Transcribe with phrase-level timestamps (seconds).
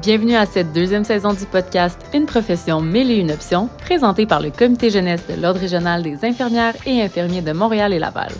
[0.00, 4.50] Bienvenue à cette deuxième saison du podcast Une profession et une options, présenté par le
[4.50, 8.32] Comité jeunesse de l'Ordre régional des infirmières et infirmiers de Montréal et Laval.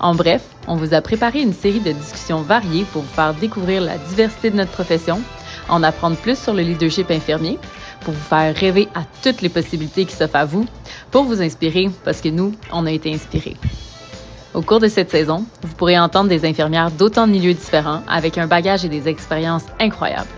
[0.00, 3.80] En bref, on vous a préparé une série de discussions variées pour vous faire découvrir
[3.80, 5.22] la diversité de notre profession,
[5.70, 7.58] en apprendre plus sur le leadership infirmier,
[8.02, 10.66] pour vous faire rêver à toutes les possibilités qui s'offrent à vous,
[11.10, 13.56] pour vous inspirer, parce que nous, on a été inspirés.
[14.52, 18.36] Au cours de cette saison, vous pourrez entendre des infirmières d'autant de milieux différents avec
[18.36, 20.28] un bagage et des expériences incroyables.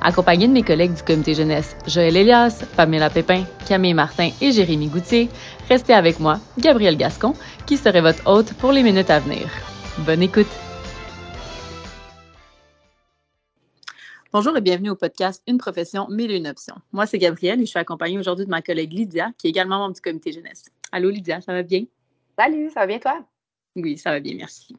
[0.00, 4.86] Accompagné de mes collègues du comité jeunesse Joël Elias, Pamela Pépin, Camille Martin et Jérémy
[4.86, 5.28] Goutier,
[5.68, 7.34] restez avec moi, Gabriel Gascon,
[7.66, 9.48] qui serait votre hôte pour les minutes à venir.
[9.98, 10.46] Bonne écoute!
[14.32, 16.76] Bonjour et bienvenue au podcast Une profession, mille et une options.
[16.92, 19.78] Moi, c'est Gabrielle et je suis accompagnée aujourd'hui de ma collègue Lydia, qui est également
[19.78, 20.66] membre du comité jeunesse.
[20.92, 21.84] Allô Lydia, ça va bien?
[22.38, 23.24] Salut, ça va bien toi?
[23.74, 24.76] Oui, ça va bien, merci.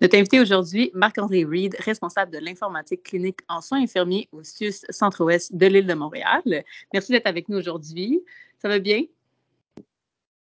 [0.00, 5.54] Notre invité aujourd'hui, Marc-André Reed, responsable de l'informatique clinique en soins infirmiers au CIUS Centre-Ouest
[5.54, 6.64] de l'île de Montréal.
[6.92, 8.22] Merci d'être avec nous aujourd'hui.
[8.58, 9.02] Ça va bien?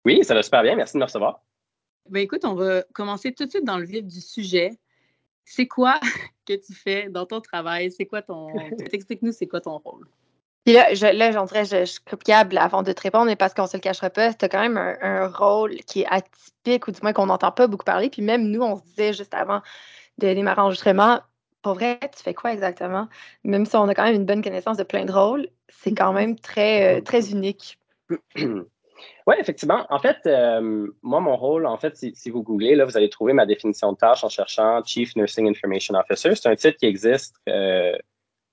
[0.05, 0.77] Oui, ça va super bien.
[0.77, 1.43] Merci de me recevoir.
[2.09, 4.71] Ben écoute, on va commencer tout de suite dans le vif du sujet.
[5.45, 5.99] C'est quoi
[6.47, 7.91] que tu fais dans ton travail?
[7.91, 8.49] C'est quoi ton.
[8.93, 10.07] Explique-nous, c'est quoi ton rôle?
[10.67, 13.37] Puis là, je, là, j'en dirais, je, je suis capable avant de te répondre, mais
[13.37, 16.89] parce qu'on se le cachera pas, tu as quand même un, rôle qui est atypique,
[16.89, 18.11] ou du moins qu'on n'entend pas beaucoup parler.
[18.11, 19.63] Puis même nous, on se disait juste avant
[20.19, 21.21] de démarrer l'enregistrement,
[21.63, 23.07] pour vrai, tu fais quoi exactement?
[23.45, 26.13] Même si on a quand même une bonne connaissance de plein de rôles, c'est quand
[26.13, 27.79] même très, euh, très unique.
[29.27, 29.87] Oui, effectivement.
[29.91, 33.35] En fait, euh, moi, mon rôle, en fait, si, vous googlez, là, vous allez trouver
[33.35, 36.35] ma définition de tâche en cherchant Chief Nursing Information Officer.
[36.35, 37.93] C'est un titre qui existe euh,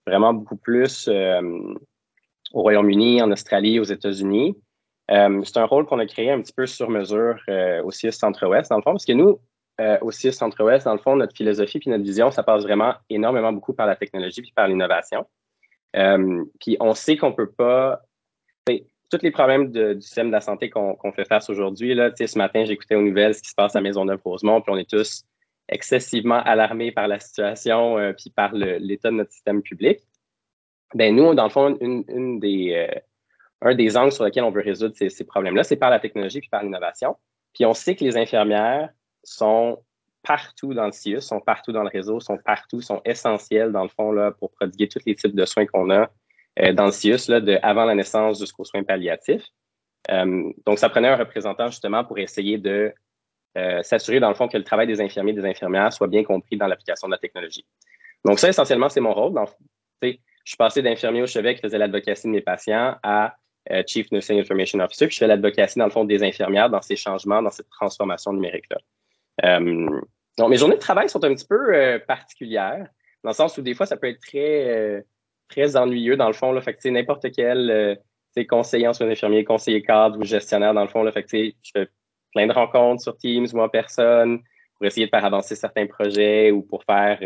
[0.06, 1.08] vraiment beaucoup plus
[2.54, 4.56] au Royaume-Uni, en Australie, aux États-Unis.
[5.12, 8.14] Euh, c'est un rôle qu'on a créé un petit peu sur mesure euh, au CIS
[8.14, 9.40] Centre-Ouest, dans le fond, parce que nous,
[9.82, 12.94] euh, au CIS Centre-Ouest, dans le fond, notre philosophie puis notre vision, ça passe vraiment
[13.10, 15.26] énormément beaucoup par la technologie puis par l'innovation.
[16.60, 18.02] puis on sait qu'on peut pas.
[19.12, 22.66] Tous les problèmes du système de la santé qu'on fait face aujourd'hui, là, ce matin,
[22.66, 25.24] j'écoutais aux nouvelles ce qui se passe à Maisonneuve-Rosemont, puis on est tous
[25.70, 30.00] excessivement alarmés par la situation puis par l'état de notre système public
[30.96, 33.00] ben nous, dans le fond, une, des, euh,
[33.62, 36.50] un des angles sur lesquels on veut résoudre ces, problèmes-là, c'est par la technologie puis
[36.50, 37.16] par l'innovation.
[37.54, 38.90] Puis on sait que les infirmières
[39.24, 39.84] sont
[40.24, 43.90] partout dans le CIUS, sont partout dans le réseau, sont partout, sont essentielles, dans le
[43.90, 46.10] fond, là, pour prodiguer tous les types de soins qu'on a
[46.60, 49.46] euh, dans le CIUS, là, de avant la naissance jusqu'aux soins palliatifs.
[50.12, 52.94] Euh, donc, ça prenait un représentant justement pour essayer de
[53.84, 56.58] s'assurer, dans le fond, que le travail des infirmiers et des infirmières soit bien compris
[56.58, 57.64] dans l'application de la technologie.
[58.26, 59.40] Donc, ça, essentiellement, c'est mon rôle.
[60.44, 63.36] Je suis passé d'infirmier au chevet qui faisait l'advocacy de mes patients à
[63.72, 66.82] euh, Chief Nursing Information Officer, puis je fais l'advocacy, dans le fond, des infirmières dans
[66.82, 68.78] ces changements, dans cette transformation numérique-là.
[69.46, 70.02] Euh,
[70.38, 72.88] donc, mes journées de travail sont un petit peu euh, particulières,
[73.24, 75.06] dans le sens où des fois, ça peut être très,
[75.48, 76.52] très ennuyeux, dans le fond.
[76.52, 77.98] Là, fait que, n'importe quel
[78.50, 81.72] conseiller en soins infirmiers, conseiller cadre ou gestionnaire, dans le fond, là, fait que, je
[81.72, 81.88] fais
[82.34, 84.40] plein de rencontres sur Teams ou en personne
[84.76, 87.20] pour essayer de faire avancer certains projets ou pour faire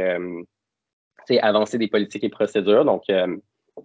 [1.41, 2.85] avancer des politiques et procédures.
[2.85, 3.37] Donc, euh,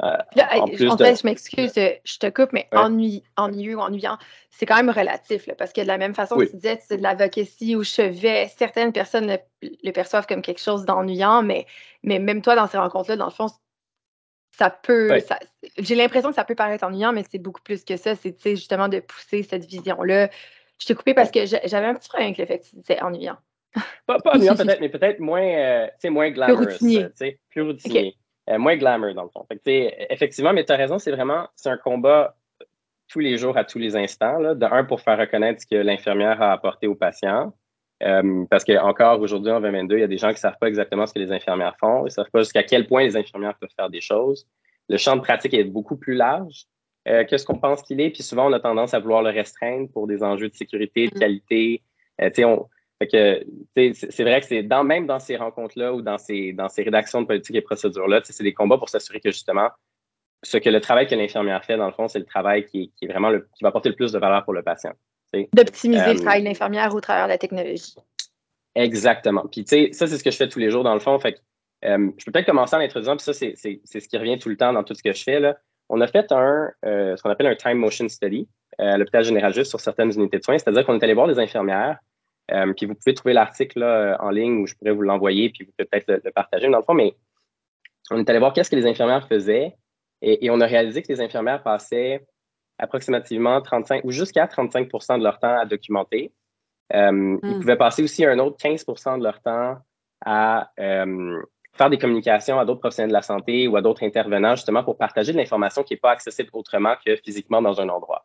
[0.02, 0.16] euh,
[0.54, 4.16] en plus je m'excuse, je te coupe, mais ennuyeux ou ennuyant,
[4.50, 7.02] c'est quand même relatif, parce que de la même façon que tu disais, c'est de
[7.02, 11.66] l'advocacy au chevet, certaines personnes le, perçoivent comme quelque chose d'ennuyant, mais,
[12.02, 13.48] mais même toi, dans ces rencontres-là, dans le fond,
[14.56, 15.10] ça peut.
[15.78, 18.14] J'ai l'impression que ça peut paraître ennuyant, mais c'est beaucoup plus que ça.
[18.14, 20.28] C'est justement de pousser cette vision-là.
[20.78, 23.00] Je t'ai coupé parce que j'avais un petit problème avec le fait que tu disais
[23.02, 23.38] ennuyant.
[24.06, 26.66] Pas, pas peut-être, mais peut-être moins, euh, moins glamorous.
[27.50, 28.16] Plus routinier.
[28.50, 29.46] Euh, moins glamour, dans le fond.
[29.64, 32.34] effectivement, mais tu as raison, c'est vraiment c'est un combat
[33.08, 34.38] tous les jours, à tous les instants.
[34.38, 34.54] Là.
[34.54, 37.52] De un, pour faire reconnaître ce que l'infirmière a apporté aux patients.
[38.02, 40.66] Euh, parce qu'encore aujourd'hui, en 2022, il y a des gens qui ne savent pas
[40.66, 42.00] exactement ce que les infirmières font.
[42.00, 44.46] Ils ne savent pas jusqu'à quel point les infirmières peuvent faire des choses.
[44.88, 46.64] Le champ de pratique est beaucoup plus large
[47.06, 48.10] euh, que ce qu'on pense qu'il est.
[48.10, 51.16] Puis souvent, on a tendance à vouloir le restreindre pour des enjeux de sécurité, de
[51.16, 51.20] mm.
[51.20, 51.82] qualité.
[52.38, 52.66] on,
[53.06, 56.82] que c'est vrai que c'est dans, même dans ces rencontres-là ou dans ces, dans ces
[56.82, 59.68] rédactions de politique et procédures-là, c'est des combats pour s'assurer que justement,
[60.42, 63.04] ce que le travail que l'infirmière fait, dans le fond, c'est le travail qui, qui,
[63.04, 64.92] est vraiment le, qui va apporter le plus de valeur pour le patient.
[65.52, 67.94] D'optimiser le euh, travail de l'infirmière au travers de la technologie.
[68.74, 69.46] Exactement.
[69.50, 71.18] Puis, tu sais, ça, c'est ce que je fais tous les jours, dans le fond.
[71.18, 71.40] Fait
[71.84, 74.56] euh, je peux peut-être commencer en introduisant, puis ça, c'est ce qui revient tout le
[74.56, 75.40] temps dans tout ce que je fais.
[75.40, 75.56] Là.
[75.88, 78.48] On a fait un, euh, ce qu'on appelle un time motion study
[78.78, 81.38] à l'hôpital général juste sur certaines unités de soins, c'est-à-dire qu'on est allé voir des
[81.38, 81.98] infirmières
[82.50, 85.64] euh, puis vous pouvez trouver l'article euh, en ligne où je pourrais vous l'envoyer, puis
[85.64, 86.68] vous pouvez peut-être le, partager.
[86.68, 87.14] Dans le fond, mais
[88.10, 89.76] on est allé voir qu'est-ce que les infirmières faisaient
[90.24, 92.24] et, on a réalisé que les infirmières passaient
[92.78, 96.32] approximativement 35 ou jusqu'à 35% de leur temps à documenter.
[96.94, 97.60] Euh, ils hmm.
[97.60, 99.78] pouvaient passer aussi un autre 15% de leur temps
[100.24, 104.84] à, faire des communications à d'autres professionnels de la santé ou à d'autres intervenants, justement,
[104.84, 108.24] pour partager de l'information qui n'est pas accessible autrement que physiquement dans un endroit.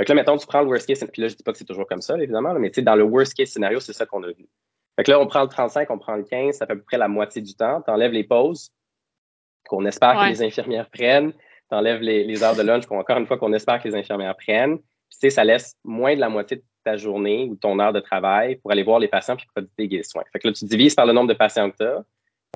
[0.00, 1.64] Euh, là, mettons, tu prends le worst case, puis là, je dis pas que c'est
[1.64, 4.22] toujours comme ça, évidemment, mais tu sais, dans le worst case scénario, c'est ça qu'on
[4.22, 4.46] a vu.
[4.96, 6.82] Fait que là, on prend le 35, on prend le 15, ça fait à peu
[6.82, 7.82] près la moitié du temps.
[7.82, 8.70] Tu enlèves les pauses
[9.68, 11.32] qu'on espère que les infirmières prennent.
[11.32, 14.78] Tu enlèves les, heures de lunch, encore une fois, qu'on espère que les infirmières prennent.
[14.78, 17.92] Puis, tu sais, ça laisse moins de la moitié de ta journée ou ton heure
[17.92, 20.22] de travail pour aller voir les patients puis prodiguer des soins.
[20.32, 22.04] Fait que là, tu divises par le nombre de patients que tu as.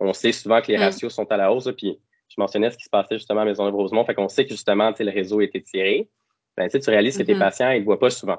[0.01, 0.83] On sait souvent que les mm.
[0.83, 1.69] ratios sont à la hausse.
[1.77, 1.99] puis,
[2.29, 4.05] je mentionnais ce qui se passait justement à Maison de Rosemont.
[4.05, 6.09] Fait qu'on sait que justement, le réseau est étiré.
[6.57, 7.39] Ben, tu réalises que tes mm-hmm.
[7.39, 8.39] patients, ils ne voient pas souvent.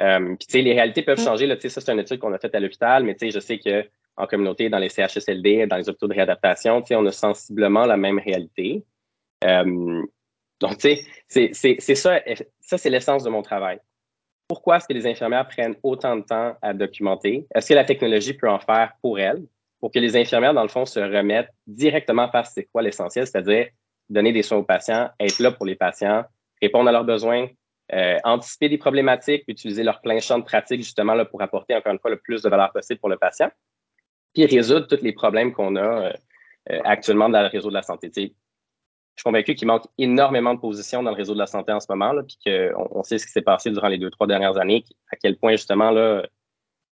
[0.00, 1.24] Euh, puis, tu sais, les réalités peuvent mm.
[1.24, 1.46] changer.
[1.46, 3.58] Là, ça, c'est une étude qu'on a faite à l'hôpital, mais tu sais, je sais
[3.58, 7.84] qu'en communauté, dans les CHSLD, dans les hôpitaux de réadaptation, tu sais, on a sensiblement
[7.84, 8.84] la même réalité.
[9.44, 10.02] Euh,
[10.60, 10.96] donc, tu
[11.28, 12.20] sais, c'est ça,
[12.60, 13.78] ça c'est l'essence de mon travail.
[14.48, 17.46] Pourquoi est-ce que les infirmières prennent autant de temps à documenter?
[17.54, 19.44] Est-ce que la technologie peut en faire pour elles?
[19.78, 23.68] Pour que les infirmières, dans le fond, se remettent directement faire c'est quoi l'essentiel, c'est-à-dire
[24.08, 26.24] donner des soins aux patients, être là pour les patients,
[26.60, 27.48] répondre à leurs besoins,
[27.92, 31.92] euh, anticiper des problématiques, utiliser leur plein champ de pratique justement là, pour apporter encore
[31.92, 33.50] une fois le plus de valeur possible pour le patient,
[34.34, 36.12] puis résoudre tous les problèmes qu'on a euh,
[36.70, 38.10] euh, actuellement dans le réseau de la santé.
[38.14, 38.32] je suis
[39.24, 42.12] convaincu qu'il manque énormément de positions dans le réseau de la santé en ce moment,
[42.12, 44.84] là, puis qu'on on sait ce qui s'est passé durant les deux, trois dernières années,
[45.10, 46.26] à quel point justement là,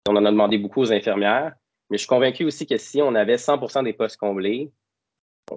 [0.07, 1.54] on en a demandé beaucoup aux infirmières.
[1.89, 4.71] Mais je suis convaincu aussi que si on avait 100% des postes comblés,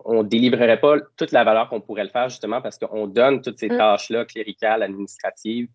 [0.05, 3.41] on ne délivrerait pas toute la valeur qu'on pourrait le faire justement parce qu'on donne
[3.41, 3.77] toutes ces mm.
[3.77, 5.69] tâches-là cléricales, administratives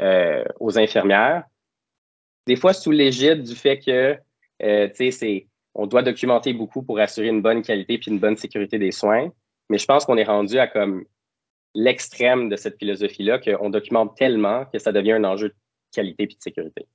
[0.00, 1.44] euh, aux infirmières.
[2.46, 4.16] Des fois, sous l'égide du fait que,
[4.62, 8.36] euh, tu sais, on doit documenter beaucoup pour assurer une bonne qualité puis une bonne
[8.36, 9.30] sécurité des soins.
[9.70, 11.04] Mais je pense qu'on est rendu à comme
[11.74, 15.54] l'extrême de cette philosophie-là qu'on documente tellement que ça devient un enjeu de
[15.92, 16.86] qualité puis de sécurité.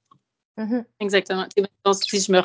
[0.57, 0.85] Mm-hmm.
[0.99, 1.45] Exactement.
[1.93, 2.39] si je me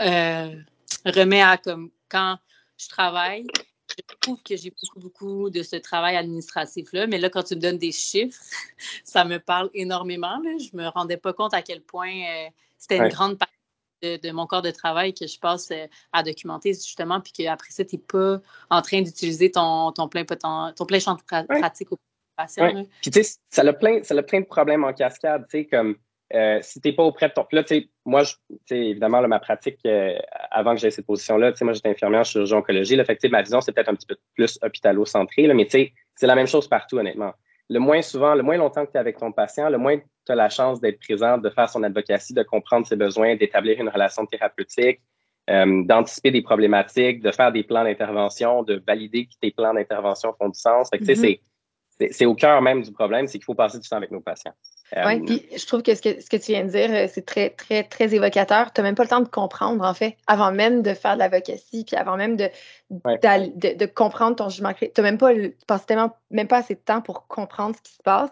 [0.00, 0.56] euh,
[1.04, 2.38] remets à comme quand
[2.82, 3.46] je travaille.
[3.90, 7.60] Je trouve que j'ai beaucoup, beaucoup de ce travail administratif-là, mais là, quand tu me
[7.60, 8.40] donnes des chiffres,
[9.04, 10.40] ça me parle énormément.
[10.58, 12.48] Je ne me rendais pas compte à quel point euh,
[12.78, 13.52] c'était une grande partie
[14.02, 17.84] de, mon corps de travail que je passe euh, à documenter, justement, puis qu'après ça,
[17.84, 18.40] tu n'es pas
[18.70, 21.98] en train d'utiliser ton, ton, plein, ton plein champ de pratique au
[22.36, 22.84] patient.
[23.02, 25.66] Puis, tu sais, ça a plein, ça a plein de problèmes en cascade, tu sais,
[25.66, 25.96] comme
[26.34, 27.46] euh, si tu n'es pas auprès de ton.
[27.52, 27.62] Là,
[28.04, 28.22] moi,
[28.70, 30.16] évidemment, ma pratique, euh,
[30.50, 32.96] avant que j'aie cette position-là, moi, j'étais infirmière chirurgien oncologie.
[32.96, 36.46] Là, fait ma vision, c'est peut-être un petit peu plus hospitalo-centré, mais c'est la même
[36.46, 37.32] chose partout, honnêtement.
[37.68, 40.32] Le moins souvent, le moins longtemps que tu es avec ton patient, le moins tu
[40.32, 43.88] as la chance d'être présent, de faire son advocacy, de comprendre ses besoins, d'établir une
[43.88, 45.00] relation thérapeutique,
[45.50, 50.34] euh, d'anticiper des problématiques, de faire des plans d'intervention, de valider que tes plans d'intervention
[50.38, 50.88] font du sens.
[50.90, 51.40] Fait que, mm-hmm.
[52.10, 54.54] C'est au cœur même du problème, c'est qu'il faut passer du temps avec nos patients.
[54.94, 57.06] Oui, euh, puis je trouve que ce, que ce que tu viens de dire, euh,
[57.10, 58.72] c'est très, très, très évocateur.
[58.72, 61.20] Tu n'as même pas le temps de comprendre, en fait, avant même de faire de
[61.20, 62.50] l'avocatie, puis avant même de,
[62.90, 64.72] de, comprendre ton jugement.
[64.74, 65.32] Tu n'as même pas,
[65.78, 68.30] tellement, même pas assez de temps pour comprendre ce qui se passe.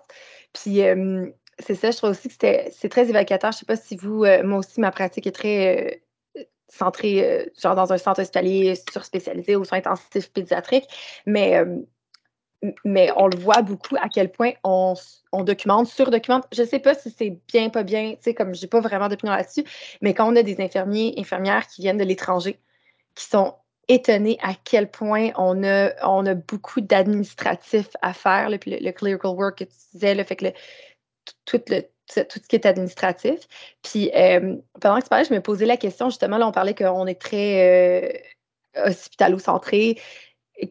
[0.53, 1.27] Puis euh,
[1.59, 2.35] c'est ça, je trouve aussi que
[2.73, 3.53] c'est très évocateur.
[3.53, 6.03] Je ne sais pas si vous, moi aussi, ma pratique est très
[6.69, 10.89] centrée, genre dans un centre hospitalier surspécialisé aux soins intensifs pédiatriques,
[11.27, 11.59] mais
[12.85, 14.95] mais on le voit beaucoup à quel point on,
[15.33, 16.47] documente, surdocumente.
[16.53, 18.81] Je ne sais pas si c'est bien, pas bien, tu sais, comme je n'ai pas
[18.81, 19.65] vraiment d'opinion là-dessus,
[20.03, 22.59] mais quand on a des infirmiers, infirmières qui viennent de l'étranger,
[23.15, 23.55] qui sont
[23.89, 29.59] étonnés à quel point on a, on a beaucoup d'administratifs à faire, le, clerical work
[29.59, 30.47] que tu disais, le fait que
[31.45, 33.41] tout, le, tout ce qui est administratif.
[33.83, 36.75] Puis euh, pendant que tu parlais, je me posais la question, justement, là, on parlait
[36.75, 38.13] qu'on est très
[38.77, 39.99] euh, hospitalo-centré,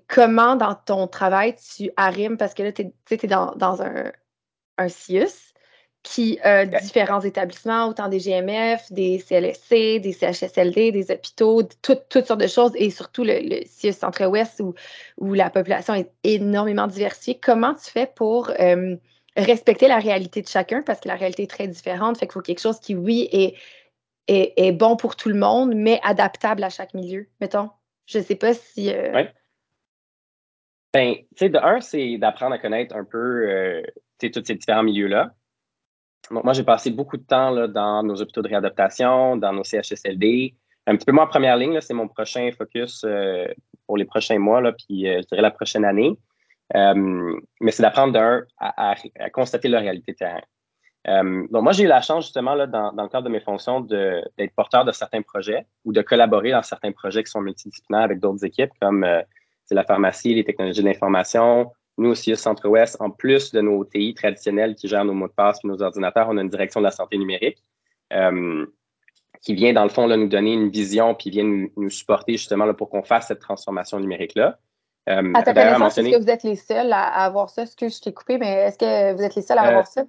[0.07, 4.11] comment dans ton travail tu arrimes, parce que là, tu es, dans, un,
[4.77, 5.53] un CIUS
[6.01, 12.39] qui a différents établissements, autant des GMF, des CLSC, des CHSLD, des hôpitaux, toutes sortes
[12.39, 14.73] de choses, et surtout le, le CIUS Centre-Ouest où,
[15.17, 17.37] où la population est énormément diversifiée.
[17.41, 18.95] Comment tu fais pour euh,
[19.35, 22.41] respecter la réalité de chacun, parce que la réalité est très différente, fait qu'il faut
[22.41, 23.55] quelque chose qui, oui, est,
[24.27, 27.69] est, bon pour tout le monde, mais adaptable à chaque milieu, mettons.
[28.05, 28.91] Je ne sais pas si...
[28.93, 29.25] Euh,
[30.93, 33.83] ben, tu sais, de un, c'est d'apprendre à connaître un peu euh,
[34.19, 35.33] tous ces différents milieux-là.
[36.31, 39.63] Donc, moi, j'ai passé beaucoup de temps là, dans nos hôpitaux de réadaptation, dans nos
[39.63, 40.55] CHSLD.
[40.87, 43.47] Un petit peu moins en première ligne, c'est mon prochain focus euh,
[43.85, 46.17] pour les prochains mois, là, puis euh, je dirais la prochaine année.
[46.73, 50.41] mais c'est d'apprendre d'un à, à, constater la réalité terrain.
[51.05, 53.81] donc, moi, j'ai eu la chance, justement, là, dans, dans le cadre de mes fonctions,
[53.81, 58.19] d'être porteur de certains projets ou de collaborer dans certains projets qui sont multidisciplinaires avec
[58.19, 59.05] d'autres équipes, comme
[59.69, 61.71] c'est la pharmacie, les technologies d'information.
[61.99, 65.33] Nous aussi, au Centre-Ouest, en plus de nos TI traditionnels qui gèrent nos mots de
[65.33, 67.63] passe et nos ordinateurs, on a une direction de la santé numérique.
[68.13, 68.65] Euh,
[69.41, 72.65] qui vient, dans le fond, là, nous donner une vision, puis vient nous, supporter justement
[72.65, 74.57] là, pour qu'on fasse cette transformation numérique-là.
[75.07, 77.63] Euh, à ta connaissance, est-ce que vous êtes les seuls à, avoir ça?
[77.65, 80.03] Que je t'ai coupé, mais est-ce que vous êtes les seuls à avoir ça?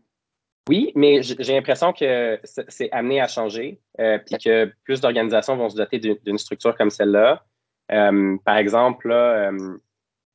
[0.71, 5.69] Oui, mais j'ai l'impression que c'est amené à changer, euh, puis que plus d'organisations vont
[5.69, 7.45] se doter d'une structure comme celle-là.
[7.92, 9.50] Euh, par exemple, là,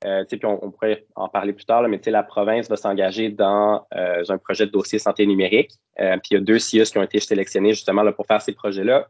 [0.05, 3.85] euh, puis on, pourrait en parler plus tard, là, mais la province va s'engager dans
[3.91, 5.71] un projet de dossier santé numérique.
[5.97, 8.53] puis il y a deux CIUS qui ont été sélectionnés justement là, pour faire ces
[8.53, 9.07] projets-là.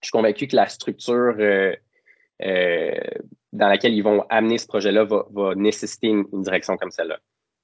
[0.00, 1.34] Je suis convaincu que la structure
[3.52, 7.18] dans laquelle ils vont amener ce projet-là va, nécessiter une direction comme celle-là.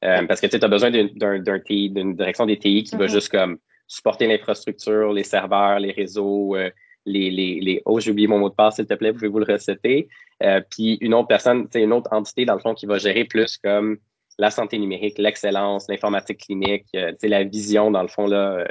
[0.05, 3.11] Euh, parce que tu as besoin d'une direction des TI qui va mm-hmm.
[3.11, 6.71] juste comme supporter l'infrastructure, les serveurs, les réseaux, euh,
[7.07, 9.45] les, les, les, Oh, j'ai oublié mon mot de passe, s'il te plaît, pouvez-vous le
[9.45, 10.09] reciter?
[10.43, 13.57] Euh, puis une autre personne, une autre entité, dans le fond, qui va gérer plus
[13.59, 13.99] comme
[14.39, 18.65] la santé numérique, l'excellence, l'informatique clinique, la vision, dans le fond, là,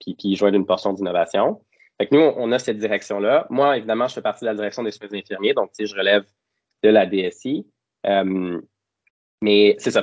[0.00, 1.60] puis, puis joindre une portion d'innovation.
[1.98, 3.46] Fait que nous, on a cette direction-là.
[3.50, 6.24] Moi, évidemment, je fais partie de la direction des soins infirmiers, donc je relève
[6.82, 7.66] de la DSI.
[9.42, 10.02] Mais c'est ça.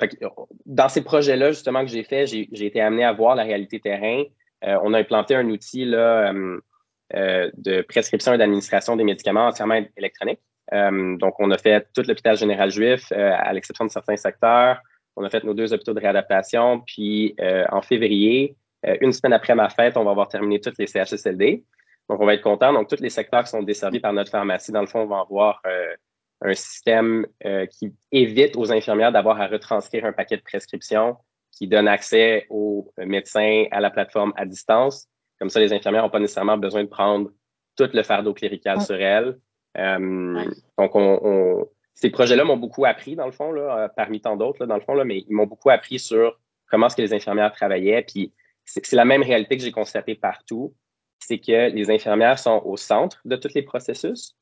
[0.65, 4.23] dans ces projets-là, justement, que j'ai fait, j'ai été amené à voir la réalité terrain.
[4.63, 6.59] Euh, on a implanté un outil là, euh, euh,
[7.13, 10.39] de prescription et d'administration des médicaments entièrement électronique.
[10.71, 14.79] donc, on a fait tout l'hôpital général juif, à l'exception de certains secteurs.
[15.15, 16.81] On a fait nos deux hôpitaux de réadaptation.
[16.85, 17.35] Puis,
[17.69, 18.55] en février,
[19.01, 21.63] une semaine après ma fête, on va avoir terminé toutes les CHSLD.
[22.09, 22.73] Donc, on va être content.
[22.73, 25.61] Donc, tous les secteurs qui sont desservis par notre pharmacie, dans le fond, vont avoir
[26.41, 31.17] un système euh, qui évite aux infirmières d'avoir à retranscrire un paquet de prescriptions,
[31.51, 35.07] qui donne accès aux médecins à la plateforme à distance.
[35.39, 37.31] Comme ça, les infirmières n'ont pas nécessairement besoin de prendre
[37.75, 39.37] tout le fardeau clérical sur elles.
[39.77, 40.45] Euh,
[40.77, 41.67] donc, on,
[41.97, 44.81] ces projets-là m'ont beaucoup appris, dans le fond, là, euh, parmi tant d'autres, dans le
[44.81, 46.39] fond, là, mais ils m'ont beaucoup appris sur
[46.69, 48.03] comment est-ce que les infirmières travaillaient.
[48.03, 48.33] Puis,
[48.65, 50.75] c'est la même réalité que j'ai constatée partout,
[51.19, 54.35] c'est que les infirmières sont au centre de tous les processus.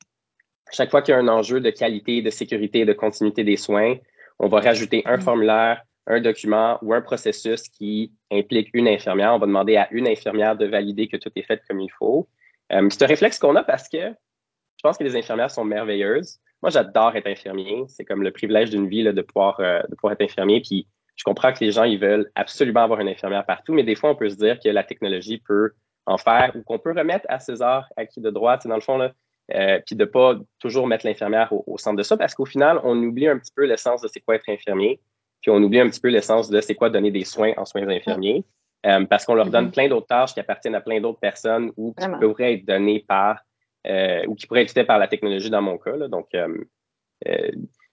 [0.72, 3.96] Chaque fois qu'il y a un enjeu de qualité, de sécurité, de continuité des soins,
[4.40, 9.34] on va rajouter un formulaire, un document ou un processus qui implique une infirmière.
[9.34, 12.28] On va demander à une infirmière de valider que tout est fait comme il faut.
[12.72, 16.40] Euh, c'est un réflexe qu'on a parce que je pense que les infirmières sont merveilleuses.
[16.62, 17.84] Moi, j'adore être infirmier.
[17.88, 20.62] C'est comme le privilège d'une vie de, pouvoir, euh, de pouvoir être infirmier.
[20.62, 23.96] Puis je comprends que les gens, ils veulent absolument avoir une infirmière partout, mais des
[23.96, 25.72] fois, on peut se dire que la technologie peut
[26.06, 28.58] en faire ou qu'on peut remettre à César acquis de droit.
[28.58, 29.12] dans le fond, là,
[29.54, 32.98] euh, puis de pas toujours mettre l'infirmière au, centre de ça, parce qu'au final, on
[32.98, 35.00] oublie un petit peu l'essence de c'est quoi être infirmier,
[35.46, 37.88] puis on oublie un petit peu l'essence de c'est quoi donner des soins en soins
[37.88, 38.44] infirmiers,
[38.88, 39.72] euh, parce qu'on leur donne mm-hmm.
[39.72, 43.42] plein d'autres tâches qui appartiennent à plein d'autres personnes ou qui pourraient être données par,
[43.86, 45.96] euh, ou qui pourraient être faites par la technologie dans mon cas.
[45.96, 46.08] Là.
[46.08, 46.30] Donc,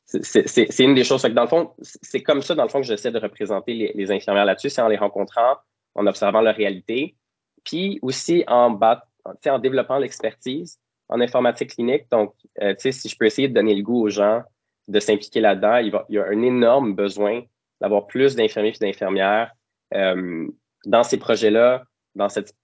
[0.07, 1.21] c'est une des choses.
[1.21, 3.93] Que dans le fond, c'est comme ça, dans le fond, que j'essaie de représenter les,
[3.95, 5.57] les infirmières là-dessus, c'est en les rencontrant,
[5.95, 7.17] en observant leur réalité,
[7.65, 9.05] puis aussi en, bat,
[9.47, 10.79] en développant l'expertise
[11.11, 12.05] en informatique clinique.
[12.11, 14.43] Donc, euh, si je peux essayer de donner le goût aux gens
[14.89, 17.43] de s'impliquer là-dedans, il, y a un énorme besoin
[17.81, 19.53] d'avoir plus d'infirmiers et d'infirmières
[19.95, 20.47] euh,
[20.87, 21.85] dans ces projets-là,
[22.15, 22.55] dans cette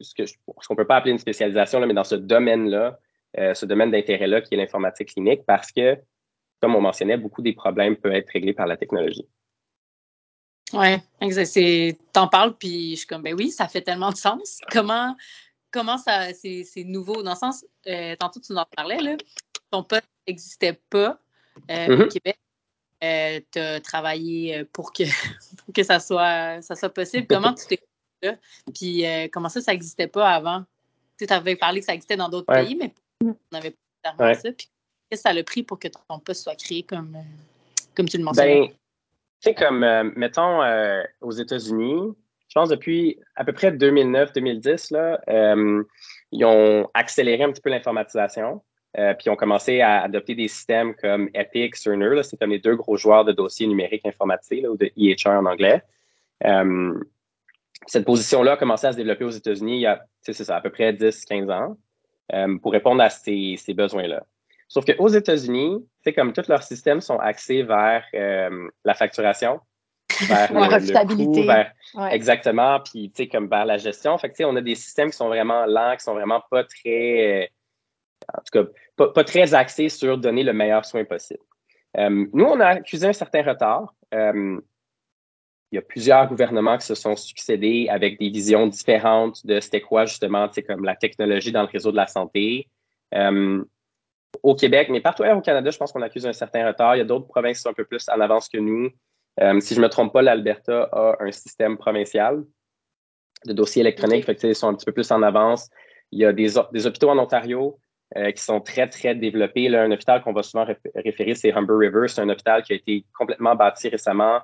[0.00, 2.98] ce qu'on ne peut pas appeler une spécialisation, là, mais dans ce domaine-là,
[3.38, 5.98] euh, ce domaine d'intérêt-là qui est l'informatique clinique, parce que,
[6.58, 9.26] comme on mentionnait, beaucoup des problèmes peuvent être réglés par la technologie.
[10.72, 10.96] Oui.
[12.14, 14.60] T'en parles, puis je suis comme, ben oui, ça fait tellement de sens.
[14.72, 15.14] Comment,
[15.70, 17.22] comment ça c'est, nouveau?
[17.22, 19.16] Dans le sens euh, tantôt tu en parlais là
[19.70, 21.18] ton poste n'existait pas
[21.70, 22.08] euh, au mm-hmm.
[22.08, 22.38] Québec
[23.02, 25.04] euh, tu as travaillé pour que
[25.74, 27.80] que ça soit ça soit possible comment tu t'es
[28.22, 28.36] là?
[28.74, 30.64] Puis comment ça ça n'existait pas avant?
[31.18, 34.34] Tu avais parlé que ça existait dans d'autres pays mais on n'avait pas ouais.
[34.34, 34.68] ça puis
[35.08, 37.16] qu'est-ce que ça a pris pour que ton poste soit créé comme
[37.94, 38.60] comme tu le mentionnais?
[38.60, 38.74] ben, tu
[39.40, 39.80] sais comme
[40.16, 40.60] mettons
[41.20, 42.14] aux États-Unis
[42.50, 45.84] je pense depuis à peu près 2009-2010, euh,
[46.32, 48.60] ils ont accéléré un petit peu l'informatisation.
[48.98, 52.22] Euh, puis ils ont commencé à adopter des systèmes comme Epic, Cerner.
[52.22, 55.82] C'est comme les deux gros joueurs de dossiers numériques informatisés, ou de EHR en anglais.
[56.44, 56.94] Euh,
[57.86, 60.60] cette position-là a commencé à se développer aux États-Unis il y a, c'est ça, à
[60.60, 61.76] peu près 10-15 ans
[62.62, 64.24] pour répondre à ces, ces besoins-là.
[64.68, 69.60] Sauf qu'aux États-Unis, c'est comme tous leurs systèmes sont axés vers la facturation,
[70.28, 74.16] vers le, exactement, puis tu sais comme vers la gestion.
[74.18, 77.44] Fait que on a des systèmes qui sont vraiment lents, qui sont vraiment pas très,
[77.44, 77.46] euh,
[78.34, 81.42] en tout cas, pas, très axés sur donner le meilleur soin possible.
[81.96, 83.94] Euh, nous, on a accusé un certain retard.
[84.14, 84.60] Euh,
[85.72, 89.80] il y a plusieurs gouvernements qui se sont succédés avec des visions différentes de c'était
[89.80, 92.68] quoi justement, sais, comme la technologie dans le réseau de la santé.
[94.42, 96.94] au Québec, mais partout ailleurs au Canada, je pense qu'on accuse un certain retard.
[96.96, 98.90] Il y a d'autres provinces qui sont un peu plus en avance que nous.
[99.40, 102.44] Euh, si je ne me trompe pas, l'Alberta a un système provincial
[103.46, 105.70] de dossiers électroniques, fait ils sont un petit peu plus en avance.
[106.10, 107.78] il y a des, des hôpitaux en Ontario
[108.16, 109.68] euh, qui sont très, très développés.
[109.68, 112.08] Là, un hôpital qu'on va souvent référer, c'est Humber River.
[112.08, 114.40] C'est un hôpital qui a été complètement bâti récemment,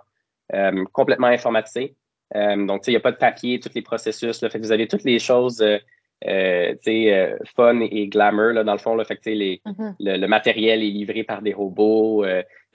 [0.54, 1.96] euh, complètement informatisé.
[2.36, 4.40] Euh, donc, il n'y a pas de papier, tous les processus.
[4.40, 5.64] Là, fait que vous avez toutes les choses
[7.56, 8.94] fun et glamour, là, dans le fond.
[8.94, 9.94] Là, fait que, les, mm-hmm.
[9.98, 12.24] le, matériel est livré par des robots.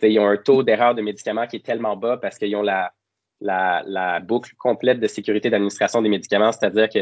[0.01, 2.91] ils ont un taux d'erreur de médicaments qui est tellement bas parce qu'ils ont la,
[3.39, 6.99] la, la, boucle complète de sécurité d'administration des médicaments, c'est-à-dire que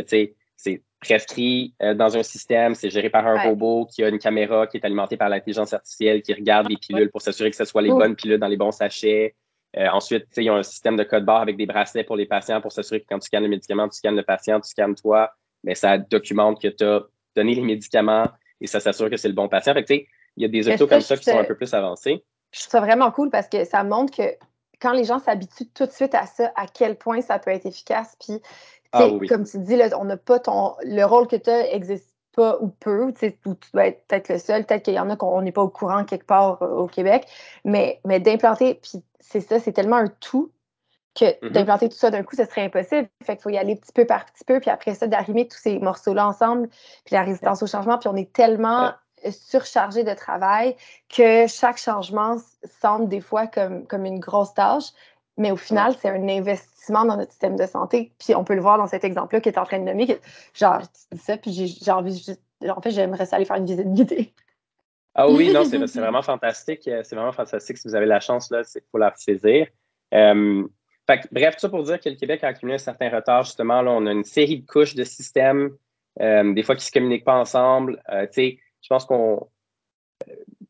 [0.56, 4.68] c'est prescrit euh, dans un système, c'est géré par un robot qui a une caméra
[4.68, 7.82] qui est alimentée par l'intelligence artificielle, qui regarde les pilules pour s'assurer que ce soit
[7.82, 9.36] les bonnes pilules dans les bons sachets.
[9.78, 12.26] Euh, ensuite, il y a un système de code barre avec des bracelets pour les
[12.26, 14.96] patients pour s'assurer que quand tu scannes le médicament, tu scannes le patient, tu scannes
[14.96, 15.32] toi,
[15.64, 17.02] mais ça documente que tu as
[17.36, 18.28] donné les médicaments
[18.60, 19.74] et ça s'assure que c'est le bon patient.
[19.74, 22.24] Fait il y a des autos comme ça qui sont un peu plus avancés.
[22.52, 24.24] Je trouve ça vraiment cool parce que ça montre que
[24.82, 27.66] quand les gens s'habituent tout de suite à ça, à quel point ça peut être
[27.66, 28.16] efficace.
[28.20, 28.40] Puis
[28.92, 30.76] ah comme tu dis, on n'a pas ton.
[30.84, 34.38] Le rôle que tu as n'existe pas ou peu, ou tu dois être peut-être le
[34.38, 36.88] seul, peut-être qu'il y en a qu'on n'est pas au courant quelque part euh, au
[36.88, 37.28] Québec,
[37.66, 40.52] mais, mais d'implanter, puis c'est ça, c'est tellement un tout
[41.16, 41.52] que mm-hmm.
[41.52, 43.10] d'implanter tout ça d'un coup, ce serait impossible.
[43.24, 45.58] Fait qu'il faut y aller petit peu par petit peu, puis après ça, d'arriver tous
[45.58, 46.70] ces morceaux-là ensemble,
[47.06, 48.94] puis la résistance au changement, puis on est tellement
[49.32, 50.76] surchargé de travail
[51.10, 52.38] que chaque changement
[52.82, 54.92] semble des fois comme, comme une grosse tâche,
[55.40, 58.12] mais au final, c'est un investissement dans notre système de santé.
[58.20, 60.20] Puis on peut le voir dans cet exemple-là qui est en train de nommer.
[60.54, 62.42] genre, c'est ça, puis j'ai envie juste.
[62.68, 64.34] En fait, j'aimerais aller faire une visite guidée.
[65.16, 66.82] Ah oui, non, c'est vraiment fantastique.
[66.84, 67.78] C'est vraiment fantastique.
[67.78, 69.68] Si vous avez la chance, là, il faut la saisir.
[70.14, 70.68] Euh,
[71.32, 73.44] bref, tout ça pour dire que le Québec a accumulé un certain retard.
[73.44, 75.72] Justement, là, on a une série de couches de systèmes,
[76.20, 78.04] euh, des fois qui ne se communiquent pas ensemble.
[78.12, 79.48] Euh, je pense qu'on.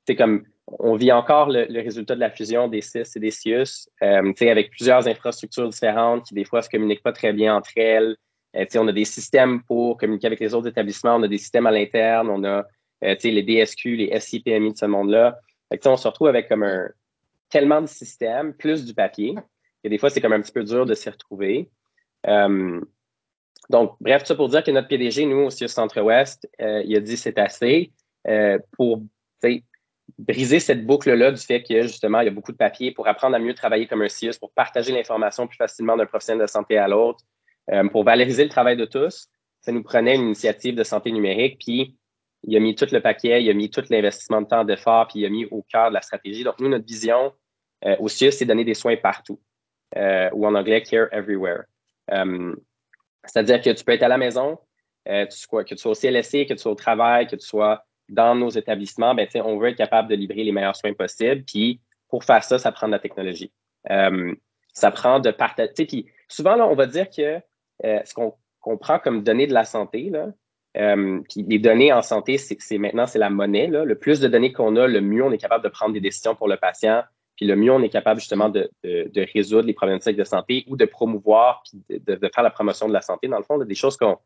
[0.06, 0.44] C'est comme
[0.78, 4.72] on vit encore le, résultat de la fusion des CIS et des CIUS, euh, avec
[4.72, 8.16] plusieurs infrastructures différentes qui, des fois, ne se communiquent pas très bien entre elles.
[8.56, 11.68] Euh, on a des systèmes pour communiquer avec les autres établissements, on a des systèmes
[11.68, 12.66] à l'interne, on a
[13.04, 15.40] euh, les DSQ, les SIPMI de ce monde-là.
[15.86, 16.68] On se retrouve avec comme
[17.50, 19.36] tellement de systèmes, plus du papier,
[19.84, 21.70] que des fois, c'est comme un petit peu dur de s'y retrouver.
[23.70, 27.18] donc, bref, ça pour dire que notre PDG, nous, au CIUS Centre-Ouest, il a dit
[27.18, 27.92] c'est assez
[28.72, 29.04] pour
[30.18, 33.36] briser cette boucle-là du fait que justement, il y a beaucoup de papiers pour apprendre
[33.36, 36.78] à mieux travailler comme un CIUS, pour partager l'information plus facilement d'un professionnel de santé
[36.78, 37.24] à l'autre,
[37.72, 39.28] euh, pour valoriser le travail de tous.
[39.62, 41.98] Ça nous prenait une initiative de santé numérique, puis
[42.44, 45.20] il a mis tout le paquet, il a mis tout l'investissement de temps, d'effort, puis
[45.20, 46.44] il a mis au cœur de la stratégie.
[46.44, 47.34] Donc, nous, notre vision
[47.86, 49.40] euh, au CIUS, c'est donner des soins partout,
[49.98, 51.64] euh, ou en anglais, care everywhere.
[53.26, 54.58] C'est-à-dire que tu peux être à la maison,
[55.06, 55.26] que
[55.74, 59.16] tu sois au CLSC, que tu sois au travail, que tu sois dans nos établissements,
[59.16, 61.44] ben, on veut être capable de livrer les meilleurs soins possibles.
[61.44, 63.52] Puis pour faire ça, ça prend de la technologie.
[63.90, 64.34] Euh,
[64.74, 66.06] ça prend de partager.
[66.28, 67.40] Souvent, là, on va dire que
[67.86, 70.28] euh, ce qu'on prend comme données de la santé, là,
[70.78, 73.68] euh, puis les données en santé, c'est maintenant, c'est la monnaie.
[73.68, 73.86] Là.
[73.86, 76.36] Le plus de données qu'on a, le mieux on est capable de prendre des décisions
[76.36, 77.04] pour le patient,
[77.36, 80.78] puis le mieux on est capable justement de, de, résoudre les problématiques de santé ou
[80.78, 83.28] de promouvoir, puis de, faire la promotion de la santé.
[83.28, 84.18] Dans le fond, des choses qu'on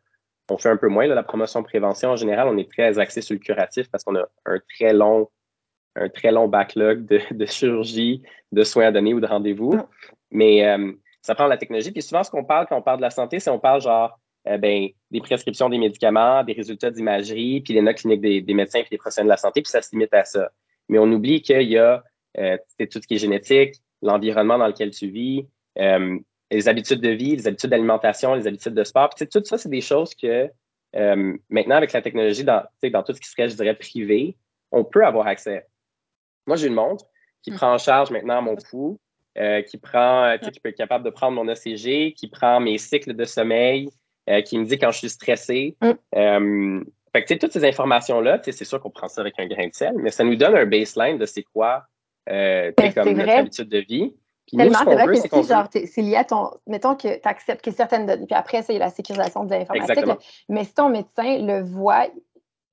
[0.49, 1.08] on fait un peu moins.
[1.08, 4.25] la promotion prévention, en général, on est très axé sur le curatif parce qu'on a
[4.45, 5.29] un très long,
[5.95, 9.79] un très long backlog de, chirurgie, de soins à donner ou de rendez-vous.
[10.32, 11.91] Mais euh, ça prend la technologie.
[11.91, 14.19] Puis souvent, ce qu'on parle quand on parle de la santé, c'est on parle genre
[14.47, 18.79] euh, ben, des prescriptions des médicaments, des résultats d'imagerie, puis les notes cliniques des, médecins
[18.79, 20.51] et des professionnels de la santé, puis ça se limite à ça.
[20.89, 22.03] Mais on oublie qu'il y a
[22.38, 25.47] euh, tout ce qui est génétique, l'environnement dans lequel tu vis,
[26.55, 29.09] les habitudes de vie, les habitudes d'alimentation, les habitudes de sport.
[29.09, 30.49] Puis, tout ça, c'est des choses que
[30.95, 34.35] euh, maintenant, avec la technologie, dans, dans tout ce qui serait, je dirais, privé,
[34.71, 35.65] on peut avoir accès.
[36.45, 37.05] Moi, j'ai une montre
[37.41, 37.55] qui mm.
[37.55, 38.99] prend en charge maintenant mon pouls,
[39.37, 43.15] euh, qui prend, qui peut être capable de prendre mon ECG, qui prend mes cycles
[43.15, 43.89] de sommeil,
[44.29, 45.75] euh, qui me dit quand je suis stressé.
[45.81, 46.83] Mm.
[47.11, 49.93] fait que, toutes ces informations-là, c'est sûr qu'on prend ça avec un grain de sel,
[49.97, 51.85] mais ça nous donne un baseline de c'est quoi
[52.27, 54.13] ben, comme notre habitude de vie.
[54.51, 56.51] Tellement, c'est vrai que si, genre, c'est lié à ton.
[56.67, 59.45] Mettons que tu acceptes que certaines données, puis après, ça, il y a la sécurisation
[59.45, 60.06] de l'informatique.
[60.49, 62.08] Mais si ton médecin le voit,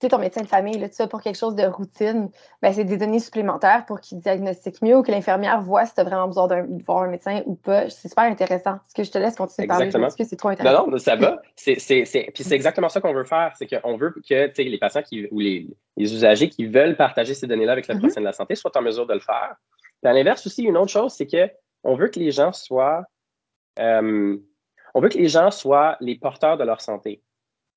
[0.00, 2.30] tu sais, ton médecin de famille, là, tu sais, pour quelque chose de routine,
[2.62, 6.00] ben, c'est des données supplémentaires pour qu'il diagnostique mieux ou que l'infirmière voit si tu
[6.00, 7.88] as vraiment besoin de voir un médecin ou pas.
[7.88, 8.76] C'est super intéressant.
[8.76, 10.86] Est-ce que je te laisse continuer de parler parce que c'est trop intéressant.
[10.86, 11.40] Non, non, ça va.
[11.56, 13.52] C'est, c'est, Puis c'est exactement ça qu'on veut faire.
[13.58, 17.46] C'est qu'on veut que les patients qui, ou les, les, usagers qui veulent partager ces
[17.46, 19.56] données-là avec le professionnel de la santé soient en mesure de le faire.
[20.02, 21.50] À l'inverse aussi, une autre chose, c'est que
[21.82, 23.04] on veut que les gens soient,
[23.78, 24.36] euh,
[24.94, 27.22] on veut que les gens soient les porteurs de leur santé.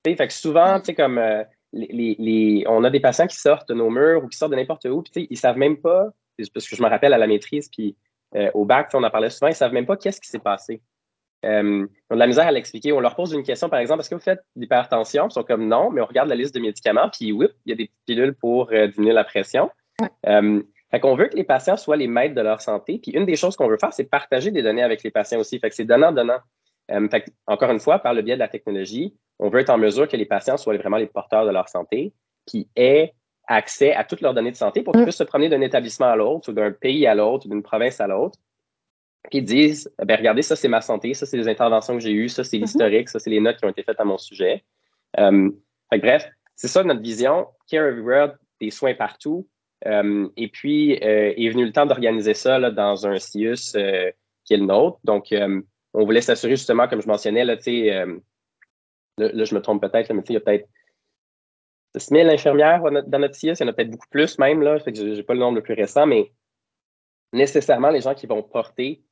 [0.04, 3.74] fait que souvent, tu sais, comme euh, les, on a des patients qui sortent de
[3.74, 6.08] nos murs ou qui sortent de n'importe où, puis ils savent même pas,
[6.52, 7.96] parce que je me rappelle à la maîtrise, puis
[8.34, 10.82] euh, au bac, on en parlait souvent, ils savent même pas qu'est-ce qui s'est passé.
[11.44, 12.92] euh, ont de la misère à l'expliquer.
[12.92, 15.28] On leur pose une question, par exemple, est-ce que vous faites l'hypertension?
[15.28, 17.72] Ils sont comme non, mais on regarde la liste de médicaments, puis oui, il y
[17.72, 19.70] a des pilules pour diminuer la pression.
[20.94, 23.00] Fait qu'on veut que les patients soient les maîtres de leur santé.
[23.02, 25.58] Puis une des choses qu'on veut faire, c'est partager des données avec les patients aussi.
[25.58, 26.38] Fait que c'est donnant-donnant.
[26.92, 29.76] Euh, fait encore une fois, par le biais de la technologie, on veut être en
[29.76, 32.12] mesure que les patients soient vraiment les porteurs de leur santé,
[32.46, 33.12] puis aient
[33.48, 35.06] accès à toutes leurs données de santé pour qu'ils mm.
[35.06, 38.00] puissent se promener d'un établissement à l'autre, ou d'un pays à l'autre, ou d'une province
[38.00, 38.38] à l'autre,
[39.32, 42.28] puis disent, ben regardez, ça c'est ma santé, ça c'est les interventions que j'ai eues,
[42.28, 42.60] ça c'est mm-hmm.
[42.60, 44.62] l'historique, ça c'est les notes qui ont été faites à mon sujet.
[45.18, 45.50] Euh,
[45.92, 49.48] fait bref, c'est ça notre vision, Care Everywhere, des soins partout.
[49.86, 53.72] Euh, et puis euh, est venu le temps d'organiser ça là, dans un CIUS
[54.44, 54.98] qui est le nôtre.
[55.04, 55.32] Donc,
[55.94, 58.18] on voulait s'assurer justement, comme je mentionnais, là, euh,
[59.16, 60.68] là, là, je me trompe peut-être, mais il y a peut-être
[61.96, 64.78] 6 000 infirmières dans notre CIS, il y en a peut-être beaucoup plus même, là,
[64.80, 66.32] fait que je n'ai pas le nombre le plus récent, mais
[67.32, 69.02] nécessairement, les gens qui vont porter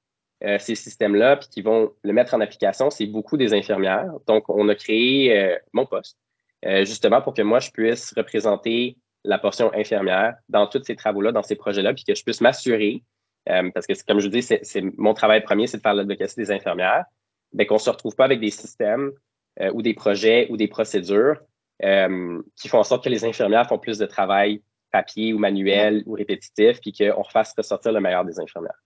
[0.43, 4.13] euh, ces systèmes-là puis qui vont le mettre en application, c'est beaucoup des infirmières.
[4.27, 6.19] Donc, on a créé euh, mon poste,
[6.65, 11.43] justement pour que moi, je puisse représenter la portion infirmière dans tous ces travaux-là, dans
[11.43, 13.03] ces projets-là, puis que je puisse m'assurer
[13.49, 16.37] euh, parce que, comme je vous dis, c'est mon travail premier, c'est de faire l'advocacy
[16.37, 17.05] des infirmières,
[17.53, 19.13] mais qu'on ne se retrouve pas avec des systèmes
[19.61, 21.41] euh, ou des projets ou des procédures
[21.83, 26.03] euh, qui font en sorte que les infirmières font plus de travail papier ou manuel
[26.07, 28.81] ou répétitif, puis qu'on refasse ressortir le meilleur des infirmières.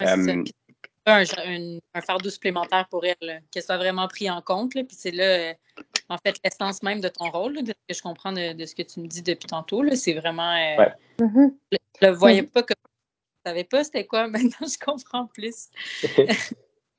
[0.00, 0.44] un,
[1.06, 4.72] un, fardeau supplémentaire pour elles, qu'elle soit vraiment pris en compte.
[4.72, 5.54] puis c'est là,
[6.08, 8.82] en fait, l'essence même de ton rôle, de ce que je comprends de, ce que
[8.82, 9.82] tu me dis depuis tantôt.
[9.94, 10.54] C'est vraiment.
[11.18, 11.54] Mm-hmm.
[11.72, 12.76] Je ne le voyais pas comme
[13.44, 14.28] je savais pas c'était quoi.
[14.28, 15.68] Maintenant, je comprends plus.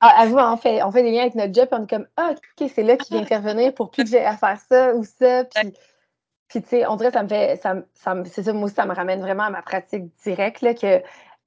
[0.00, 2.06] ah, avoue, on fait, on fait des liens avec notre job, et on est comme,
[2.16, 5.04] ah, OK, c'est là qu'il vient intervenir pour plus que j'ai à faire ça ou
[5.04, 5.44] ça.
[5.44, 5.72] Puis,
[6.48, 8.74] puis tu sais, on dirait que ça me fait, ça, ça, c'est ça, moi aussi,
[8.74, 11.02] ça me ramène vraiment à ma pratique directe, là, que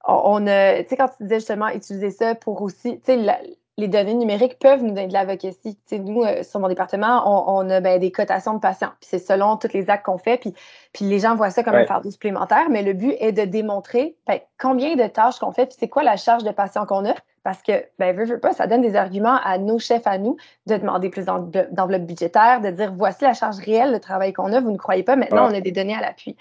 [0.06, 3.86] on a, tu sais, quand tu disais justement utiliser ça pour aussi, tu sais, les
[3.86, 5.78] données numériques peuvent nous donner de l'advocacy.
[5.92, 8.90] Nous, euh, sur mon département, on, a ben, des cotations de patients.
[9.00, 10.36] Puis c'est selon tous les actes qu'on fait.
[10.36, 10.52] Puis,
[10.92, 12.68] puis les gens voient ça comme un fardeau supplémentaire.
[12.70, 15.66] Mais le but est de démontrer ben, combien de tâches qu'on fait.
[15.66, 17.14] Puis c'est quoi la charge de patients qu'on a?
[17.44, 20.36] Parce que, ben, veux, veux pas, ça donne des arguments à nos chefs, à nous,
[20.66, 24.60] de demander plus d'enveloppe budgétaire, de dire voici la charge réelle de travail qu'on a.
[24.60, 25.14] Vous ne croyez pas.
[25.14, 26.36] Maintenant, on a des données à l'appui.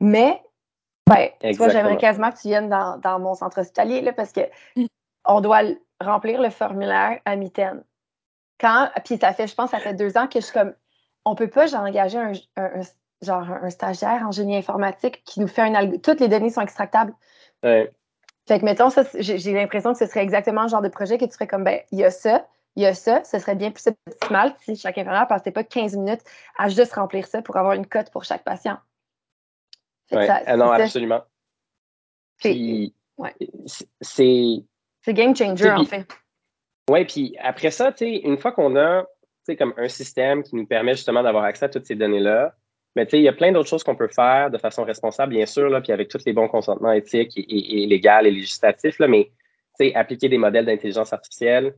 [0.00, 0.42] Mais
[1.06, 4.32] ben, tu vois, j'aimerais quasiment que tu viennes dans, dans mon centre hospitalier là, parce
[4.32, 4.40] que
[4.76, 4.84] mm.
[5.24, 5.62] on doit
[6.00, 7.84] remplir le formulaire à mitaine.
[8.60, 10.74] Quand, puis ça fait, je pense, ça fait deux ans que je suis comme,
[11.24, 12.32] on peut pas, j'ai engagé un,
[13.22, 15.98] genre un stagiaire en génie informatique qui nous fait un algo.
[15.98, 17.14] Toutes les données sont extractables.
[17.62, 17.92] Ouais.
[18.46, 21.32] Fait que, mettons, j'ai l'impression que ce serait exactement le genre de projet que tu
[21.32, 23.86] ferais comme, ben, il y a ça, il y a ça, ce serait bien plus
[23.86, 26.22] optimal si chaque infirmière passait pas 15 minutes
[26.58, 28.78] à juste remplir ça pour avoir une cote pour chaque patient.
[30.12, 31.22] Oui, ah non, absolument.
[32.40, 32.92] c'est
[35.04, 36.06] c'est game changer, en fait.
[36.90, 39.04] Oui, puis après ça, une fois qu'on a
[39.58, 42.54] comme un système qui nous permet justement d'avoir accès à toutes ces données-là,
[42.96, 45.68] mais il y a plein d'autres choses qu'on peut faire de façon responsable, bien sûr,
[45.68, 49.30] là, puis avec tous les bons consentements éthiques et, et, légaux et législatifs, là, mais
[49.94, 51.74] appliquer des modèles d'intelligence artificielle,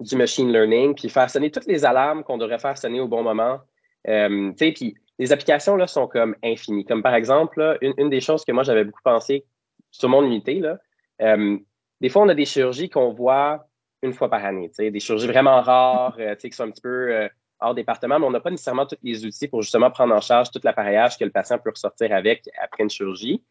[0.00, 3.22] du machine learning, puis faire sonner toutes les alarmes qu'on devrait faire sonner au bon
[3.22, 3.60] moment.
[4.08, 6.84] Euh, puis les applications là, sont comme infinies.
[6.84, 9.46] Comme par exemple, une, des choses que moi j'avais beaucoup pensé
[9.90, 10.78] sur mon unité, là,
[11.22, 11.58] euh,
[12.00, 13.66] des fois, on a des chirurgies qu'on voit
[14.02, 17.28] une fois par année, des chirurgies vraiment rares, euh, qui sont un petit peu euh,
[17.60, 20.50] hors département, mais on n'a pas nécessairement tous les outils pour justement prendre en charge
[20.50, 23.42] tout l'appareillage que le patient peut ressortir avec après une chirurgie.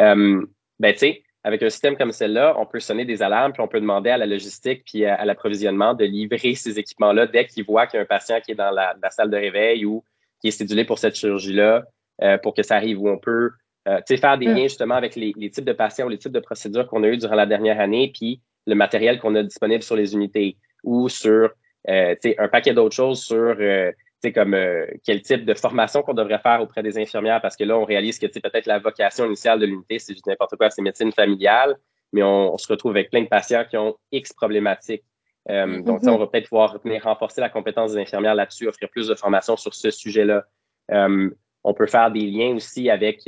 [0.00, 0.46] Euh,
[0.78, 3.68] ben, tu sais, avec un système comme celle-là, on peut sonner des alarmes, puis on
[3.68, 7.86] peut demander à la logistique puis à, l'approvisionnement de livrer ces équipements-là dès qu'ils voient
[7.86, 10.04] qu'il y a un patient qui est dans la, salle de réveil ou
[10.40, 11.84] qui est cédulé pour cette chirurgie-là,
[12.22, 13.50] euh, pour que ça arrive où on peut
[13.86, 14.54] euh, faire des mm.
[14.54, 17.18] liens justement avec les, types de patients ou les types de procédures qu'on a eues
[17.18, 21.50] durant la dernière année, puis le matériel qu'on a disponible sur les unités ou sur
[21.88, 23.92] euh, un paquet d'autres choses sur euh,
[24.34, 27.78] comme euh, quel type de formation qu'on devrait faire auprès des infirmières, parce que là,
[27.78, 31.12] on réalise que peut-être la vocation initiale de l'unité, c'est juste n'importe quoi, c'est médecine
[31.12, 31.76] familiale,
[32.12, 35.04] mais on, se retrouve avec plein de patients qui ont X problématiques.
[35.48, 35.84] Mm-hmm.
[35.84, 39.14] Donc, on va peut-être pouvoir venir renforcer la compétence des infirmières là-dessus, offrir plus de
[39.14, 40.44] formation sur ce sujet-là.
[40.90, 43.22] on peut faire des liens aussi avec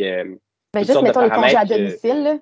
[0.73, 2.41] ben, juste, mettons, les congés à domicile.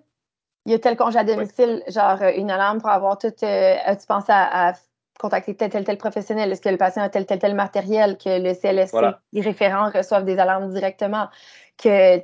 [0.65, 3.33] Il y a tel congé à domicile, genre euh, une alarme pour avoir tout.
[3.43, 4.73] Euh, tu penses à,
[5.19, 6.53] contacter tel, tel, tel professionnel?
[6.53, 8.19] Est-ce que le patient a tel, tel, tel matériel?
[8.19, 8.97] Que le CLSC,
[9.33, 11.29] les référents reçoivent des alarmes directement?
[11.79, 12.19] Que,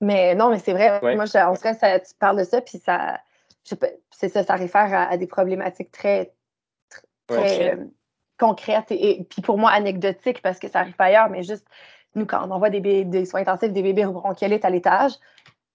[0.00, 0.98] Mais non, mais c'est vrai.
[1.14, 3.20] Moi, je, on serait, ça, tu parles de ça, puis ça.
[3.64, 6.32] C'est ça, ça réfère à, des problématiques très,
[7.28, 7.84] très, euh,
[8.38, 11.66] concrètes et, puis pour moi anecdotiques parce que ça arrive ailleurs, mais juste
[12.14, 15.12] nous, quand on envoie des, des soins intensifs des bébés bronchiolites à l'étage,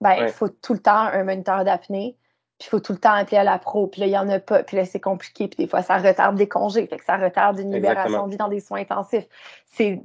[0.01, 2.15] ben, il faut tout le temps un moniteur d'apnée.
[2.59, 4.29] puis il faut tout le temps appeler à la pro, puis là, il n'y en
[4.29, 7.05] a pas, puis là, c'est compliqué, puis des fois, ça retarde des congés, fait que
[7.05, 9.27] ça retarde une libération de vie dans des soins intensifs.
[9.71, 10.01] C'est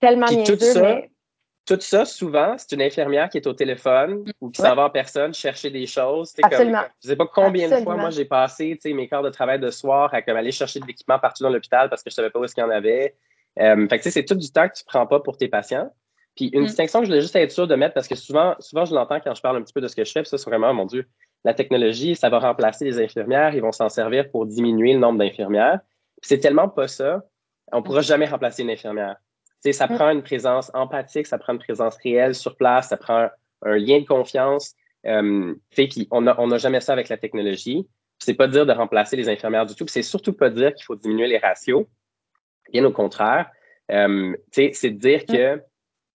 [0.00, 1.00] tellement puis tout ça,
[1.64, 4.90] Tout ça, souvent, c'est une infirmière qui est au téléphone ou qui s'en va en
[4.90, 6.34] personne chercher des choses.
[6.42, 6.78] Absolument.
[6.78, 9.60] Comme, je ne sais pas combien de fois, moi, j'ai passé mes quarts de travail
[9.60, 12.16] de soir à comme, aller chercher de l'équipement partout dans l'hôpital parce que je ne
[12.16, 13.14] savais pas où est-ce qu'il y en avait.
[13.58, 15.90] Euh, fait que c'est tout du temps que tu ne prends pas pour tes patients.
[16.36, 16.66] Puis une mm.
[16.66, 19.20] distinction que je voulais juste être sûr de mettre, parce que souvent, souvent je l'entends
[19.20, 20.72] quand je parle un petit peu de ce que je fais, puis ça, c'est vraiment,
[20.72, 21.06] mon Dieu,
[21.44, 25.18] la technologie, ça va remplacer les infirmières, ils vont s'en servir pour diminuer le nombre
[25.18, 25.80] d'infirmières.
[26.22, 27.22] C'est tellement pas ça,
[27.72, 29.16] on ne pourra jamais remplacer une infirmière.
[29.60, 29.94] sais, ça mm.
[29.94, 33.28] prend une présence empathique, ça prend une présence réelle sur place, ça prend
[33.62, 34.74] un lien de confiance.
[35.06, 37.86] Euh, fait on n'a on a jamais ça avec la technologie.
[38.18, 40.94] C'est pas dire de remplacer les infirmières du tout, c'est surtout pas dire qu'il faut
[40.94, 41.86] diminuer les ratios.
[42.72, 43.50] Bien au contraire,
[43.90, 45.32] euh, c'est de dire mm.
[45.32, 45.62] que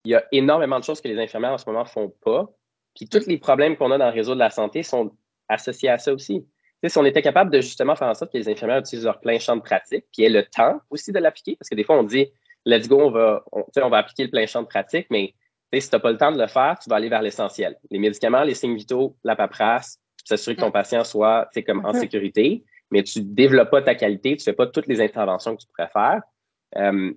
[0.06, 2.50] il y a énormément de choses que les infirmières en ce moment font pas.
[2.96, 5.12] Puis tous les problèmes qu'on a dans le réseau de la santé sont
[5.50, 6.46] associés à ça aussi.
[6.86, 9.38] si on était capable de justement faire en sorte que les infirmières utilisent leur plein
[9.38, 12.04] champ de pratique, puis aient le temps aussi de l'appliquer, parce que des fois, on
[12.04, 12.32] dit,
[12.66, 15.34] let's go, on va, on, on va appliquer le plein champ de pratique, mais
[15.74, 17.78] si tu n'as pas le temps de le faire, tu vas aller vers l'essentiel.
[17.92, 22.00] Les médicaments, les signes vitaux, la paperasse, s'assurer que ton patient soit comme en mm-hmm.
[22.00, 25.56] sécurité, mais tu ne développes pas ta qualité, tu ne fais pas toutes les interventions
[25.56, 26.22] que tu pourrais faire.
[26.76, 27.14] Euh,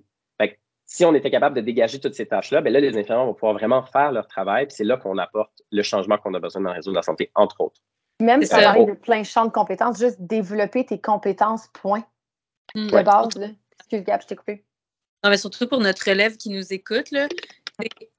[0.91, 3.53] si on était capable de dégager toutes ces tâches-là, ben là, les infirmières vont pouvoir
[3.53, 4.67] vraiment faire leur travail.
[4.67, 7.01] Puis c'est là qu'on apporte le changement qu'on a besoin dans le réseau de la
[7.01, 7.79] santé, entre autres.
[8.19, 12.03] Même si on parle de plein champ de compétences, juste développer tes compétences, point.
[12.75, 12.87] Hmm.
[12.87, 13.47] De base, là.
[13.79, 14.65] Excuse, Gab, je t'ai coupé.
[15.23, 17.29] Non, mais surtout pour notre élève qui nous écoute, là,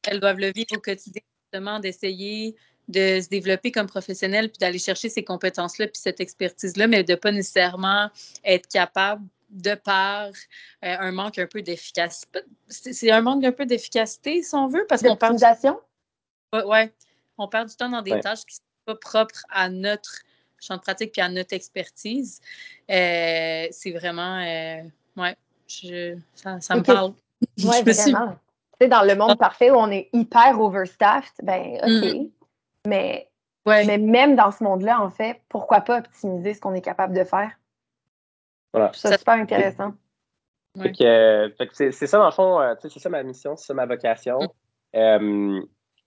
[0.08, 2.56] elles doivent le vivre au quotidien, justement, d'essayer
[2.88, 7.12] de se développer comme professionnel, puis d'aller chercher ces compétences-là, puis cette expertise-là, mais de
[7.12, 8.08] ne pas nécessairement
[8.44, 10.30] être capable de par euh,
[10.80, 12.40] un manque un peu d'efficacité.
[12.68, 15.36] C'est un manque un peu d'efficacité, si on veut, parce qu'on parle.
[16.52, 16.92] Ouais, ouais,
[17.38, 20.10] On perd du temps dans des tâches qui ne sont pas propres à notre
[20.60, 22.40] champ de pratique puis à notre expertise.
[22.90, 24.38] Euh, c'est vraiment.
[24.38, 24.82] Euh,
[25.16, 25.36] ouais,
[26.34, 27.12] ça, me parle.
[27.58, 28.36] Oui, vraiment.
[28.80, 32.14] Tu sais, dans le monde parfait où on est hyper overstaffed, ben OK.
[32.14, 32.30] Mm.
[32.86, 33.28] Mais,
[33.66, 37.22] mais même dans ce monde-là, en fait, pourquoi pas optimiser ce qu'on est capable de
[37.22, 37.52] faire?
[38.72, 38.90] Voilà.
[38.94, 39.94] C'est super intéressant.
[40.78, 44.40] Euh, c'est ça, dans le fond, euh, c'est ça ma mission, c'est ça ma vocation.
[44.40, 44.96] Mm.
[44.96, 45.60] Euh,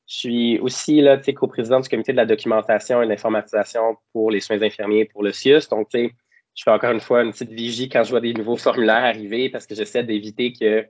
[0.07, 4.39] je suis aussi là, co-président du comité de la documentation et de l'informatisation pour les
[4.39, 5.67] soins infirmiers pour le CIUS.
[5.69, 6.09] Donc, je
[6.63, 9.65] fais encore une fois une petite vigie quand je vois des nouveaux formulaires arriver parce
[9.65, 10.85] que j'essaie d'éviter que.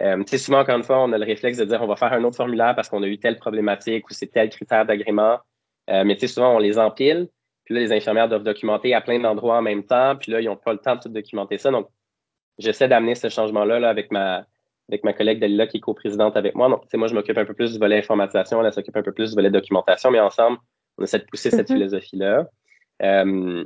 [0.00, 2.24] Euh, souvent, encore une fois, on a le réflexe de dire on va faire un
[2.24, 5.38] autre formulaire parce qu'on a eu telle problématique ou c'est tel critère d'agrément.
[5.88, 7.28] mais souvent, on les empile.
[7.64, 10.16] Puis là, les infirmières doivent documenter à plein d'endroits en même temps.
[10.16, 11.70] Puis là, ils n'ont pas le temps de tout documenter ça.
[11.70, 11.88] Donc,
[12.58, 14.46] j'essaie d'amener ce changement-là là, avec ma
[14.88, 16.68] avec ma collègue Dalila qui est coprésidente avec moi.
[16.68, 19.30] Donc, moi, je m'occupe un peu plus du volet informatisation, elle, s'occupe un peu plus
[19.30, 20.58] du volet documentation, mais ensemble,
[20.98, 21.72] on essaie de pousser cette mm-hmm.
[21.72, 22.48] philosophie-là.
[23.02, 23.64] Euh,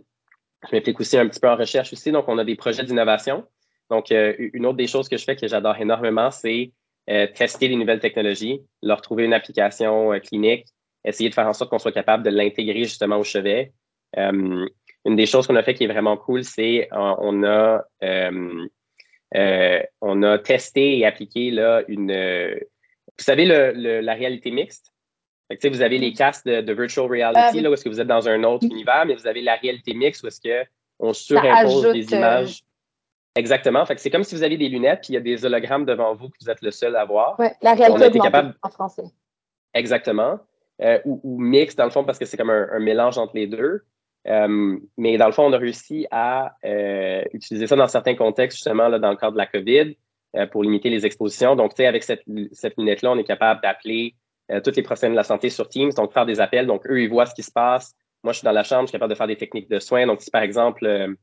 [0.68, 2.12] je m'implique aussi un petit peu en recherche aussi.
[2.12, 3.44] Donc, on a des projets d'innovation.
[3.90, 6.72] Donc, euh, une autre des choses que je fais que j'adore énormément, c'est
[7.10, 10.66] euh, tester les nouvelles technologies, leur trouver une application clinique,
[11.04, 13.72] essayer de faire en sorte qu'on soit capable de l'intégrer justement au chevet.
[14.16, 14.66] Euh,
[15.04, 19.82] une des choses qu'on a fait qui est vraiment cool, c'est euh, on a euh,
[20.00, 24.92] on a testé et appliqué là une vous savez le, la réalité mixte?
[25.64, 28.44] vous avez les casques de, virtual reality, là, où est-ce que vous êtes dans un
[28.44, 32.62] autre univers, mais vous avez la réalité mixte où est-ce qu'on surimpose des images.
[33.34, 33.86] Exactement.
[33.86, 36.14] Fait c'est comme si vous aviez des lunettes, puis il y a des hologrammes devant
[36.14, 37.36] vous que vous êtes le seul à voir.
[37.38, 38.54] Oui, la réalité capable...
[38.62, 39.04] en français.
[39.72, 40.38] Exactement.
[41.06, 43.84] ou, ou mix, dans le fond, parce que c'est comme un, mélange entre les deux.
[44.26, 48.58] Euh, mais dans le fond, on a réussi à euh, utiliser ça dans certains contextes,
[48.58, 49.96] justement, là, dans le cadre de la COVID,
[50.36, 51.56] euh, pour limiter les expositions.
[51.56, 54.14] Donc, tu sais, avec cette, cette lunette-là, on est capable d'appeler
[54.64, 56.66] tous les professionnels de la santé sur Teams, donc faire des appels.
[56.66, 57.94] Donc, eux, ils voient ce qui se passe.
[58.24, 60.06] Moi, je suis dans la chambre, je suis capable de faire des techniques de soins.
[60.06, 61.14] Donc, si par exemple, je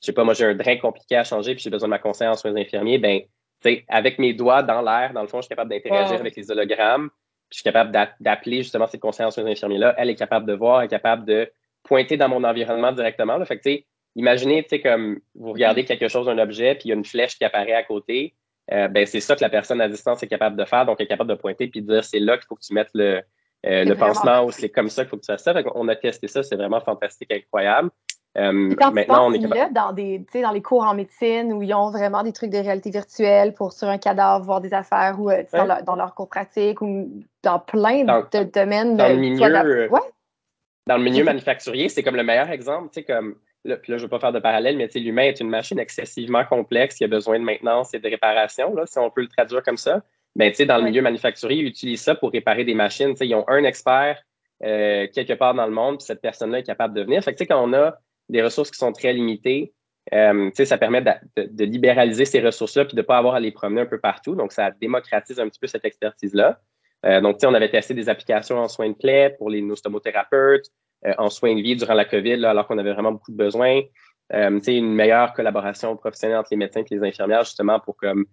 [0.00, 2.32] sais pas, moi, j'ai un drain compliqué à changer, puis j'ai besoin de ma conseillère
[2.32, 3.28] en soins infirmiers, ben, tu
[3.62, 6.50] sais, avec mes doigts dans l'air, dans le fond, je suis capable d'interagir avec les
[6.50, 7.08] hologrammes.
[7.48, 7.90] Puis je suis capable
[8.20, 9.94] d'appeler justement cette conseillère en soins infirmiers-là.
[9.96, 11.50] Elle est capable de voir, elle est capable de
[11.84, 13.36] pointer dans mon environnement directement.
[13.36, 13.44] Là.
[13.44, 13.70] Fait que,
[14.16, 17.44] imaginez, comme vous regardez quelque chose, un objet, puis il y a une flèche qui
[17.44, 18.34] apparaît à côté.
[18.72, 20.86] Euh, ben, c'est ça que la personne à distance est capable de faire.
[20.86, 22.72] Donc, elle est capable de pointer puis de dire c'est là qu'il faut que tu
[22.72, 23.20] mettes le,
[23.66, 25.54] euh, le pansement ou c'est comme ça qu'il faut que tu fasses ça.
[25.74, 27.90] on a testé ça, c'est vraiment fantastique, incroyable.
[28.36, 29.72] Euh, quand maintenant, on est capable...
[29.74, 32.90] dans, des, dans les cours en médecine où ils ont vraiment des trucs de réalité
[32.90, 37.10] virtuelle pour sur un cadavre voir des affaires ou dans, leur, cours pratique ou
[37.44, 38.96] dans plein de domaines.
[38.96, 39.88] Dans le milieu,
[40.86, 42.90] dans le milieu manufacturier, c'est comme le meilleur exemple.
[42.92, 45.48] Tu sais, comme là, je ne veux pas faire de parallèle, mais l'humain est une
[45.48, 49.22] machine excessivement complexe qui a besoin de maintenance et de réparation, là, si on peut
[49.22, 50.02] le traduire comme ça.
[50.36, 53.12] Mais tu sais, dans le milieu manufacturier, ils utilisent ça pour réparer des machines.
[53.12, 54.22] Tu sais, ils ont un expert
[54.60, 57.22] quelque part dans le monde, puis cette personne-là est capable de venir.
[57.22, 57.94] Fait que, quand on a
[58.28, 59.72] des ressources qui sont très limitées,
[60.10, 63.86] ça permet de, libéraliser ces ressources-là puis de ne pas avoir à les promener un
[63.86, 64.34] peu partout.
[64.34, 66.60] Donc, ça démocratise un petit peu cette expertise-là.
[67.04, 70.66] Euh, donc, on avait testé des applications en soins de plaie pour les nostomothérapeutes,
[71.18, 73.82] en soins de vie durant la COVID, alors qu'on avait vraiment beaucoup de besoins.
[74.32, 78.24] Euh, une meilleure collaboration professionnelle entre les médecins et les infirmières, justement, pour comme,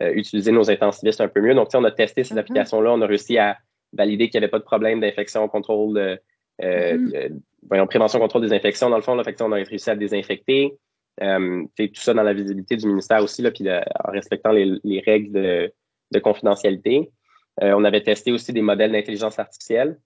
[0.00, 1.54] euh, utiliser nos intensivistes un peu mieux.
[1.54, 2.38] Donc, on a testé ces mm-hmm.
[2.38, 2.92] applications-là.
[2.92, 3.58] On a réussi à
[3.92, 6.16] valider qu'il n'y avait pas de problème d'infection, contrôle, euh,
[6.62, 7.86] mm-hmm.
[7.86, 9.16] prévention, contrôle des infections, dans le fond.
[9.16, 10.78] Là, fait on a réussi à désinfecter.
[11.18, 15.32] tout ça dans la visibilité du ministère aussi, là, puis en respectant les, règles
[16.12, 17.10] de, confidentialité.
[17.60, 19.98] On avait testé aussi des modèles d'intelligence artificielle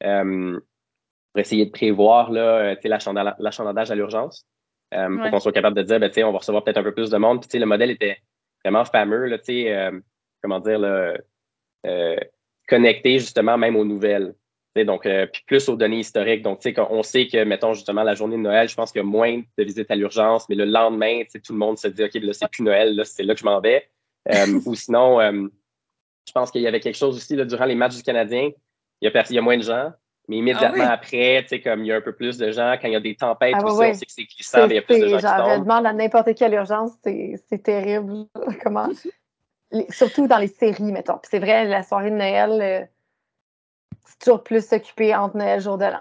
[0.00, 4.46] pour essayer de prévoir l'achalandage à l'urgence.
[4.92, 7.10] Euh, pour qu'on soit capable de dire, ben, on va recevoir peut-être un peu plus
[7.10, 7.46] de monde.
[7.46, 8.18] Puis, le modèle était
[8.64, 10.00] vraiment fameux, là, euh,
[10.42, 10.80] comment dire,
[11.86, 12.16] euh,
[12.68, 14.34] connecté justement même aux nouvelles.
[14.76, 16.42] Donc, puis plus aux données historiques.
[16.42, 19.06] Donc, on sait que, mettons, justement, la journée de Noël, je pense qu'il y a
[19.06, 22.32] moins de visites à l'urgence, mais le lendemain, tout le monde se dit, OK, là,
[22.32, 23.88] c'est plus Noël, là, c'est là que je m'en vais.
[24.66, 25.50] ou sinon,
[26.30, 28.50] je pense qu'il y avait quelque chose aussi, là, durant les matchs du Canadien,
[29.00, 29.90] il y a, il y a moins de gens,
[30.28, 32.76] mais immédiatement ah après, tu sais, comme il y a un peu plus de gens,
[32.80, 34.78] quand il y a des tempêtes, ah, on sait que c'est glissant, mais il y
[34.78, 35.64] a plus de gens genre, qui tombent.
[35.64, 38.26] demande à n'importe quelle urgence, c'est terrible.
[38.62, 38.90] Comment?
[39.90, 41.18] surtout dans les séries, mettons.
[41.18, 42.86] Puis c'est vrai, la soirée de Noël, euh,
[44.04, 46.00] c'est toujours plus s'occuper entre Noël jour de l'an.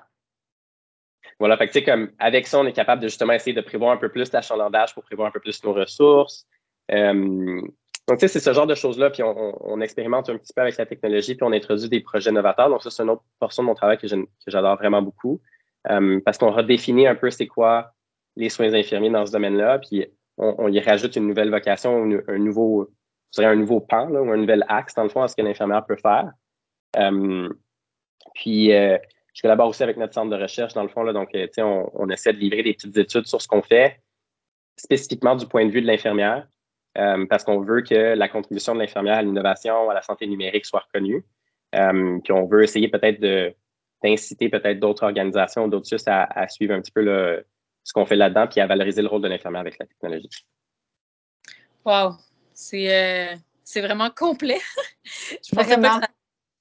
[1.40, 3.98] Voilà, fait que comme avec ça, on est capable de justement essayer de prévoir un
[3.98, 6.48] peu plus l'achalandage pour prévoir un peu plus nos ressources.
[6.92, 7.62] Euh,
[8.10, 10.78] donc, tu sais, c'est ce genre de choses-là, puis on, expérimente un petit peu avec
[10.78, 12.68] la technologie, puis on introduit des projets novateurs.
[12.68, 14.08] Donc, ça, c'est une autre portion de mon travail que
[14.48, 15.40] j'adore vraiment beaucoup,
[15.92, 17.92] euh, parce qu'on redéfinit un peu c'est quoi
[18.36, 22.90] les soins infirmiers dans ce domaine-là, puis on, y rajoute une nouvelle vocation, un nouveau,
[23.32, 25.46] je dirais un nouveau pan, ou un nouvel axe, dans le fond, à ce qu'un
[25.46, 26.32] infirmière peut faire.
[26.98, 27.48] Euh,
[28.34, 28.98] puis, euh,
[29.36, 31.62] je collabore aussi avec notre centre de recherche, dans le fond, là, donc, tu sais,
[31.62, 34.02] on, on essaie de livrer des petites études sur ce qu'on fait,
[34.78, 36.48] spécifiquement du point de vue de l'infirmière.
[37.00, 40.66] Euh, parce qu'on veut que la contribution de l'infirmière à l'innovation, à la santé numérique
[40.66, 41.26] soit reconnue.
[41.76, 43.22] Euh, puis on veut essayer peut-être
[44.04, 47.44] d'inciter peut-être d'autres organisations, d'autres SUS à, suivre un petit peu
[47.84, 50.30] ce qu'on fait là-dedans, puis à valoriser le rôle de l'infirmière avec la technologie.
[51.86, 52.16] Wow!
[52.54, 53.36] C'est euh,
[53.82, 54.60] vraiment complet.
[55.06, 56.08] Je pensais pas que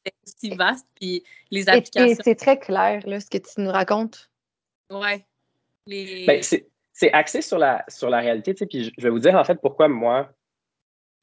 [0.04, 2.22] c'était aussi vaste, puis les applications...
[2.22, 4.30] C'est très clair, là, ce que tu nous racontes.
[4.90, 5.24] Ouais.
[5.86, 6.26] Les...
[6.26, 6.42] Ben,
[6.98, 8.54] c'est axé sur la, sur la réalité.
[8.54, 10.32] Tu sais, puis je vais vous dire en fait pourquoi moi,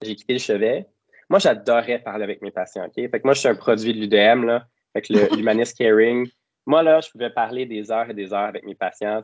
[0.01, 0.88] j'ai quitté le chevet.
[1.29, 2.85] Moi, j'adorais parler avec mes patients.
[2.85, 2.93] OK?
[2.95, 4.67] Fait que moi, je suis un produit de l'UDM, là.
[4.93, 6.29] Que l'Humanist Caring.
[6.65, 9.21] Moi, là, je pouvais parler des heures et des heures avec mes patients.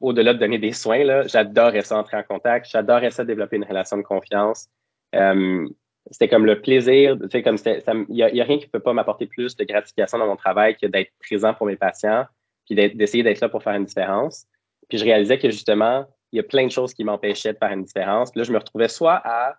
[0.00, 2.68] Au-delà de donner des soins, là, j'adorais ça entrer en contact.
[2.68, 4.68] J'adorais ça développer une relation de confiance.
[5.14, 5.66] Euh,
[6.10, 7.16] c'était comme le plaisir.
[7.16, 10.26] comme Il n'y a, a, rien qui ne peut pas m'apporter plus de gratification dans
[10.26, 12.26] mon travail que d'être présent pour mes patients
[12.66, 14.46] puis d'essayer d'être là pour faire une différence.
[14.92, 17.72] Puis je réalisais que justement, il y a plein de choses qui m'empêchaient de faire
[17.72, 18.30] une différence.
[18.30, 19.56] Puis là, je me retrouvais soit à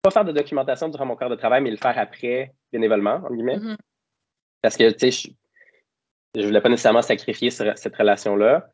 [0.00, 3.34] pas faire de documentation durant mon corps de travail, mais le faire après, bénévolement, en
[3.34, 3.56] guillemets.
[3.56, 3.76] Mm-hmm.
[4.62, 5.32] Parce que, tu sais,
[6.36, 8.68] je, ne voulais pas nécessairement sacrifier cette relation-là.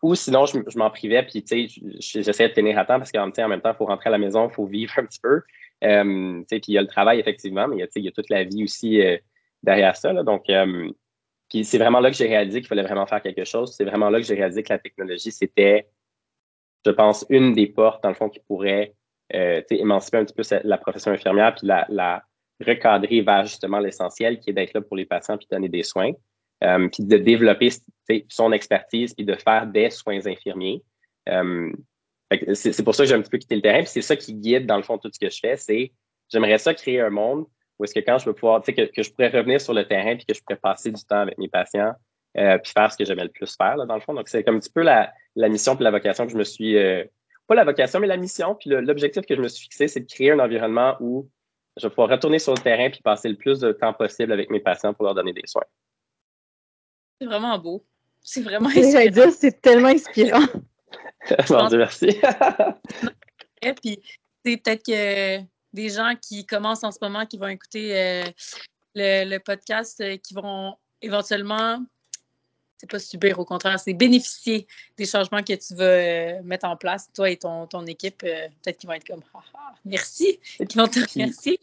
[0.00, 3.26] Ou sinon, je, m'en privais, puis tu sais, j'essayais de tenir à temps parce qu'en
[3.26, 5.42] même temps, il faut rentrer à la maison, il faut vivre un petit peu.
[5.84, 8.30] Euh, tu sais, puis il y a le travail, effectivement, mais il y a toute
[8.30, 9.18] la vie aussi euh,
[9.62, 10.14] derrière ça.
[10.14, 10.90] Là, donc, euh,
[11.48, 13.74] puis c'est vraiment là que j'ai réalisé qu'il fallait vraiment faire quelque chose.
[13.74, 15.88] C'est vraiment là que j'ai réalisé que la technologie, c'était,
[16.84, 18.94] je pense, une des portes, dans le fond, qui pourrait
[19.34, 22.24] euh, émanciper un petit peu la profession infirmière, puis la,
[22.64, 26.12] recadrer vers justement l'essentiel, qui est d'être là pour les patients, puis donner des soins,
[26.64, 27.68] euh, puis de développer
[28.28, 30.82] son expertise, puis de faire des soins infirmiers.
[31.28, 31.70] Euh,
[32.54, 34.34] c'est pour ça que j'ai un petit peu quitté le terrain, puis c'est ça qui
[34.34, 35.92] guide, dans le fond, tout ce que je fais, c'est
[36.28, 37.46] j'aimerais ça créer un monde
[37.78, 39.86] ou est-ce que quand je veux pouvoir, tu sais, que, je pourrais revenir sur le
[39.86, 41.92] terrain puis que je pourrais passer du temps avec mes patients
[42.38, 44.14] euh, puis faire ce que j'aimais le plus faire, là, dans le fond.
[44.14, 46.76] Donc, c'est comme un petit peu la, mission puis la vocation que je me suis,
[46.76, 47.04] euh,
[47.46, 50.06] pas la vocation, mais la mission puis l'objectif que je me suis fixé, c'est de
[50.06, 51.28] créer un environnement où
[51.76, 54.50] je vais pouvoir retourner sur le terrain puis passer le plus de temps possible avec
[54.50, 55.64] mes patients pour leur donner des soins.
[57.20, 57.84] C'est vraiment beau.
[58.22, 59.10] C'est vraiment inspirant.
[59.10, 60.46] dire, c'est tellement inspirant.
[61.50, 62.06] Mon Dieu, merci.
[63.62, 64.00] Et puis,
[64.44, 68.24] c'est peut-être que des gens qui commencent en ce moment, qui vont écouter euh,
[68.94, 71.78] le, podcast, euh, qui vont éventuellement,
[72.78, 74.66] c'est pas subir, au contraire, c'est bénéficier
[74.96, 78.18] des changements que tu vas euh, mettre en place, toi et ton, ton équipe.
[78.18, 80.38] Peut-être qu'ils vont être comme, ah, ah, merci,
[80.68, 81.60] qui vont te remercier.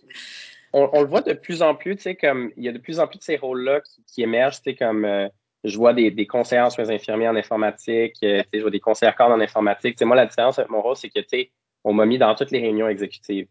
[0.75, 2.99] On, le voit de plus en plus, tu sais, comme il y a de plus
[2.99, 5.29] en plus de ces rôles-là qui, émergent, tu sais, comme
[5.63, 8.79] je vois des, des conseillers en soins infirmiers en informatique, tu sais, je vois des
[8.79, 9.95] conseillers cordes en informatique.
[9.95, 11.51] Tu sais, moi, la différence avec mon rôle, c'est que, tu sais,
[11.83, 13.47] on m'a mis dans toutes les réunions exécutives.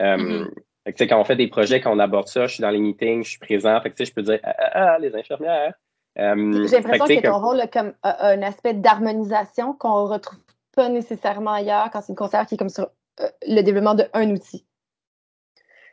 [0.00, 1.08] Euh, mm-hmm.
[1.08, 3.30] Quand on fait des projets, quand on aborde ça, je suis dans les meetings, je
[3.30, 3.80] suis présent.
[3.80, 5.74] Fait que, je peux dire ah, ah, ah, les infirmières,
[6.18, 10.38] Euh, J'ai l'impression que, ton rôle a comme un aspect d'harmonisation qu'on ne retrouve
[10.76, 12.88] pas nécessairement ailleurs quand c'est une conseillère qui est comme sur
[13.20, 14.66] euh, le développement d'un outil.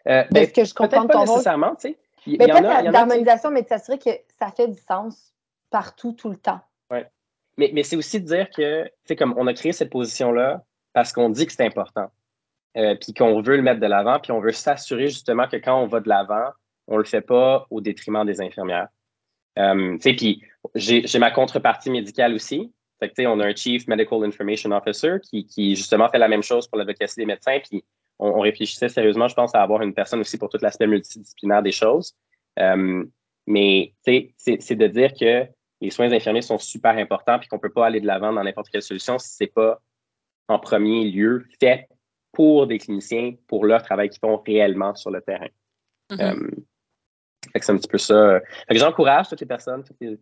[0.07, 1.29] Euh, ben, ce que je comprends de ton rôle.
[1.29, 1.97] nécessairement, tu sais.
[2.27, 5.33] Il a, d'harmonisation, mais de s'assurer que ça fait du sens
[5.71, 6.59] partout, tout le temps.
[6.91, 6.99] Oui.
[7.57, 10.63] Mais, mais c'est aussi de dire que, tu sais, comme on a créé cette position-là
[10.93, 12.11] parce qu'on dit que c'est important,
[12.77, 15.81] euh, puis qu'on veut le mettre de l'avant, puis on veut s'assurer justement que quand
[15.81, 16.49] on va de l'avant,
[16.87, 18.87] on le fait pas au détriment des infirmières.
[19.59, 20.43] Euh, puis
[20.75, 22.73] j'ai ma contrepartie médicale aussi.
[22.99, 26.43] Fait que, on a un Chief Medical Information Officer qui, qui, justement fait la même
[26.43, 27.59] chose pour l'advocacy des médecins.
[27.59, 27.83] Puis
[28.19, 31.71] on, réfléchissait sérieusement, je pense, à avoir une personne aussi pour tout l'aspect multidisciplinaire des
[31.71, 32.13] choses.
[32.59, 33.03] Euh,
[33.47, 35.47] mais c'est de dire que
[35.81, 38.43] les soins infirmiers sont super importants puis qu'on ne peut pas aller de l'avant dans
[38.43, 39.81] n'importe quelle solution si ce n'est pas
[40.47, 41.87] en premier lieu fait
[42.31, 45.49] pour des cliniciens, pour leur travail qu'ils font réellement sur le terrain.
[46.11, 46.21] Mm-hmm.
[46.21, 46.51] Euh,
[47.59, 48.39] c'est un petit peu ça.
[48.69, 50.17] j'encourage toutes les personnes, toutes les,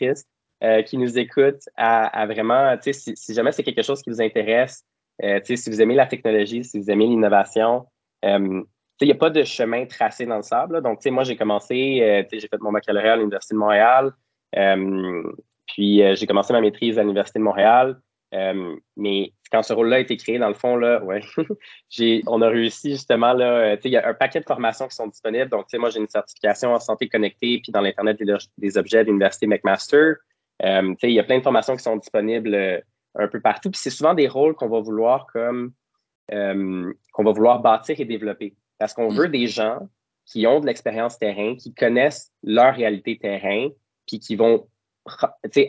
[0.00, 0.14] les,
[0.64, 4.84] euh, qui nous écoutent à, vraiment, si, si jamais c'est quelque chose qui vous intéresse,
[5.22, 7.86] euh, si vous aimez la technologie, si vous aimez l'innovation,
[8.24, 8.62] euh,
[9.00, 10.82] il n'y a pas de chemin tracé dans le sable.
[10.82, 14.12] Donc, moi, j'ai commencé, euh, j'ai fait mon baccalauréat à l'Université de Montréal,
[15.66, 18.00] puis j'ai commencé ma maîtrise à l'Université de Montréal.
[18.32, 21.20] Mais quand ce rôle-là a été créé, dans le fond, là, ouais,
[22.26, 25.48] on a réussi justement, là, il y a un paquet de formations qui sont disponibles.
[25.48, 28.18] Donc, moi, j'ai une certification en santé connectée, puis dans l'Internet
[28.58, 30.14] des, objets de l'Université McMaster.
[30.62, 32.82] il y a plein de formations qui sont disponibles
[33.14, 33.70] un peu partout.
[33.70, 35.72] Puis c'est souvent des rôles qu'on va vouloir comme
[36.32, 38.54] euh, qu'on va vouloir bâtir et développer.
[38.78, 39.88] Parce qu'on veut des gens
[40.26, 43.68] qui ont de l'expérience terrain, qui connaissent leur réalité terrain,
[44.06, 44.68] puis qui vont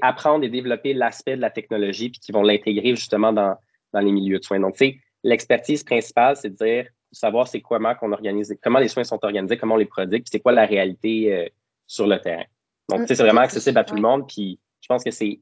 [0.02, 3.56] apprendre et développer l'aspect de la technologie, puis qui vont l'intégrer justement dans,
[3.94, 4.60] dans les milieux de soins.
[4.60, 4.78] Donc,
[5.24, 9.58] l'expertise principale, c'est de dire, savoir c'est comment qu'on organise, comment les soins sont organisés,
[9.58, 11.48] comment on les produit, puis c'est quoi la réalité euh,
[11.88, 12.46] sur le terrain.
[12.90, 15.40] Donc, c'est vraiment accessible à tout le monde, puis je pense que c'est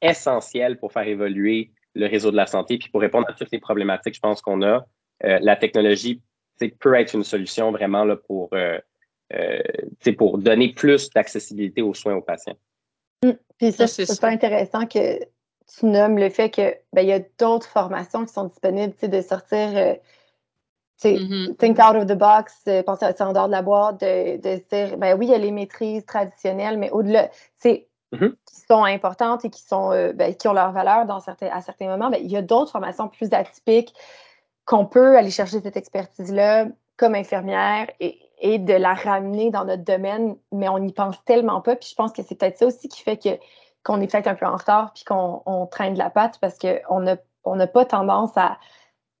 [0.00, 2.78] essentiel pour faire évoluer le réseau de la santé.
[2.78, 4.86] Puis pour répondre à toutes les problématiques, je pense qu'on a,
[5.24, 6.22] euh, la technologie
[6.80, 8.78] peut être une solution vraiment là, pour, euh,
[10.16, 12.56] pour donner plus d'accessibilité aux soins aux patients.
[13.24, 13.30] Mmh.
[13.58, 17.66] Puis ça, c'est super intéressant que tu nommes le fait qu'il ben, y a d'autres
[17.66, 19.94] formations qui sont disponibles, de sortir, euh,
[21.04, 24.74] mmh think out of the box, penser en dehors de la boîte, de, de se
[24.74, 28.32] dire, ben oui, il y a les maîtrises traditionnelles, mais au-delà, c'est Mm-hmm.
[28.46, 31.60] qui sont importantes et qui, sont, euh, ben, qui ont leur valeur dans certains, à
[31.60, 33.92] certains moments, ben, il y a d'autres formations plus atypiques
[34.64, 39.84] qu'on peut aller chercher cette expertise-là comme infirmière et, et, de la ramener dans notre
[39.84, 41.76] domaine, mais on n'y pense tellement pas.
[41.76, 43.30] Puis je pense que c'est peut-être ça aussi qui fait que,
[43.84, 46.58] qu'on est peut-être un peu en retard puis qu'on on traîne de la patte parce
[46.58, 48.58] qu'on n'a on n'a pas tendance à,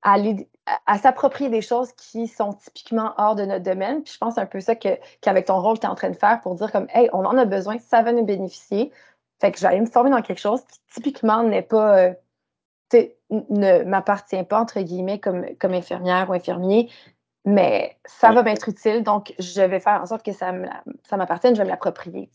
[0.02, 0.48] à aller
[0.86, 4.02] à, s'approprier des choses qui sont typiquement hors de notre domaine.
[4.02, 4.88] Puis je pense un peu ça que,
[5.20, 7.36] qu'avec ton rôle, tu es en train de faire pour dire comme Hey, on en
[7.36, 8.92] a besoin, ça va nous bénéficier.
[9.40, 12.14] Fait que j'allais me former dans quelque chose qui typiquement n'est pas euh,
[13.30, 16.90] ne m'appartient pas, entre guillemets, comme, comme infirmière ou infirmier,
[17.48, 21.58] mais ça va m'être utile, donc je vais faire en sorte que ça, m'appartienne, je
[21.58, 22.28] vais me l'approprier.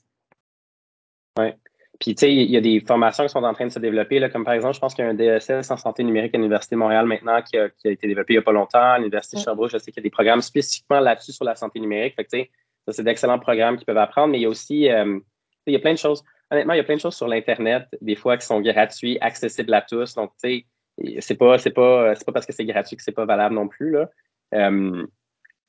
[1.37, 1.51] Oui.
[1.99, 4.17] Puis, tu sais, il y a des formations qui sont en train de se développer,
[4.17, 6.37] là, comme par exemple, je pense qu'il y a un DSS en santé numérique à
[6.37, 8.81] l'Université de Montréal maintenant qui a, été développé il n'y a pas longtemps.
[8.81, 11.55] À l'Université de Sherbrooke, je sais qu'il y a des programmes spécifiquement là-dessus sur la
[11.55, 12.15] santé numérique.
[12.15, 12.51] Fait que, tu sais,
[12.87, 15.19] ça, c'est d'excellents programmes qu'ils peuvent apprendre, mais il y a aussi, euh,
[15.67, 16.23] il y a plein de choses.
[16.49, 19.73] Honnêtement, il y a plein de choses sur l'Internet, des fois, qui sont gratuits, accessibles
[19.75, 20.15] à tous.
[20.15, 20.65] Donc, tu
[20.97, 23.53] sais, c'est pas, c'est pas, c'est pas parce que c'est gratuit que c'est pas valable
[23.53, 24.09] non plus, là.
[24.53, 25.05] Euh,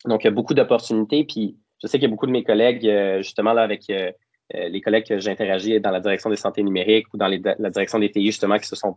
[0.04, 1.24] donc, il y a beaucoup d'opportunités.
[1.24, 4.12] Puis, je sais qu'il y a beaucoup de mes collègues, euh, justement, là, avec euh,
[4.52, 8.10] les collègues que j'interagis dans la direction des santé numériques ou dans la direction des
[8.10, 8.96] TI, justement, qui se sont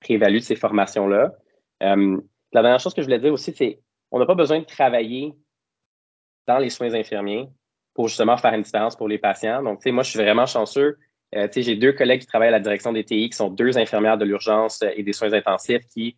[0.00, 1.32] prévalus de ces formations-là.
[1.80, 5.34] La dernière chose que je voulais dire aussi, c'est on n'a pas besoin de travailler
[6.48, 7.46] dans les soins infirmiers
[7.94, 9.62] pour justement faire une différence pour les patients.
[9.62, 10.98] Donc, tu sais, moi, je suis vraiment chanceux.
[11.32, 13.78] Tu sais, j'ai deux collègues qui travaillent à la direction des TI, qui sont deux
[13.78, 16.16] infirmières de l'urgence et des soins intensifs, qui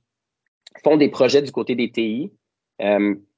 [0.85, 2.33] font des projets du côté des TI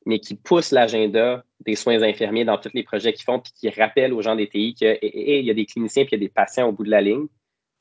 [0.06, 3.70] mais qui poussent l'agenda des soins infirmiers dans tous les projets qu'ils font, puis qui
[3.70, 6.32] rappellent aux gens des TI qu'il y a des cliniciens puis il y a des
[6.32, 7.26] patients au bout de la ligne.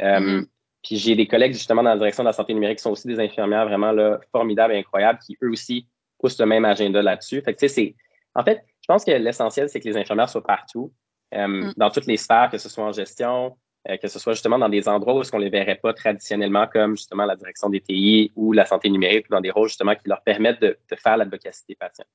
[0.02, 0.46] Euh, mm-hmm.
[0.84, 3.08] Puis j'ai des collègues justement dans la direction de la santé numérique qui sont aussi
[3.08, 5.88] des infirmières vraiment là, formidables et incroyables, qui eux aussi
[6.20, 7.42] poussent le même agenda là-dessus.
[7.42, 7.96] Fait que, c'est,
[8.36, 10.94] en fait, je pense que l'essentiel, c'est que les infirmières soient partout,
[11.34, 11.74] euh, mm.
[11.78, 13.58] dans toutes les sphères, que ce soit en gestion,
[13.90, 16.68] euh, que ce soit justement dans des endroits où est-ce qu'on les verrait pas traditionnellement,
[16.68, 19.94] comme justement la direction des TI ou la santé numérique, ou dans des rôles justement
[19.94, 22.06] qui leur permettent de, faire l'advocacy des patients.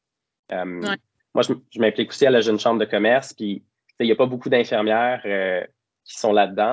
[0.52, 0.64] Euh,
[1.34, 3.62] moi, je, m'implique aussi à la jeune chambre de commerce, puis
[4.00, 5.62] il n'y a pas beaucoup d'infirmières euh,
[6.04, 6.72] qui sont là-dedans.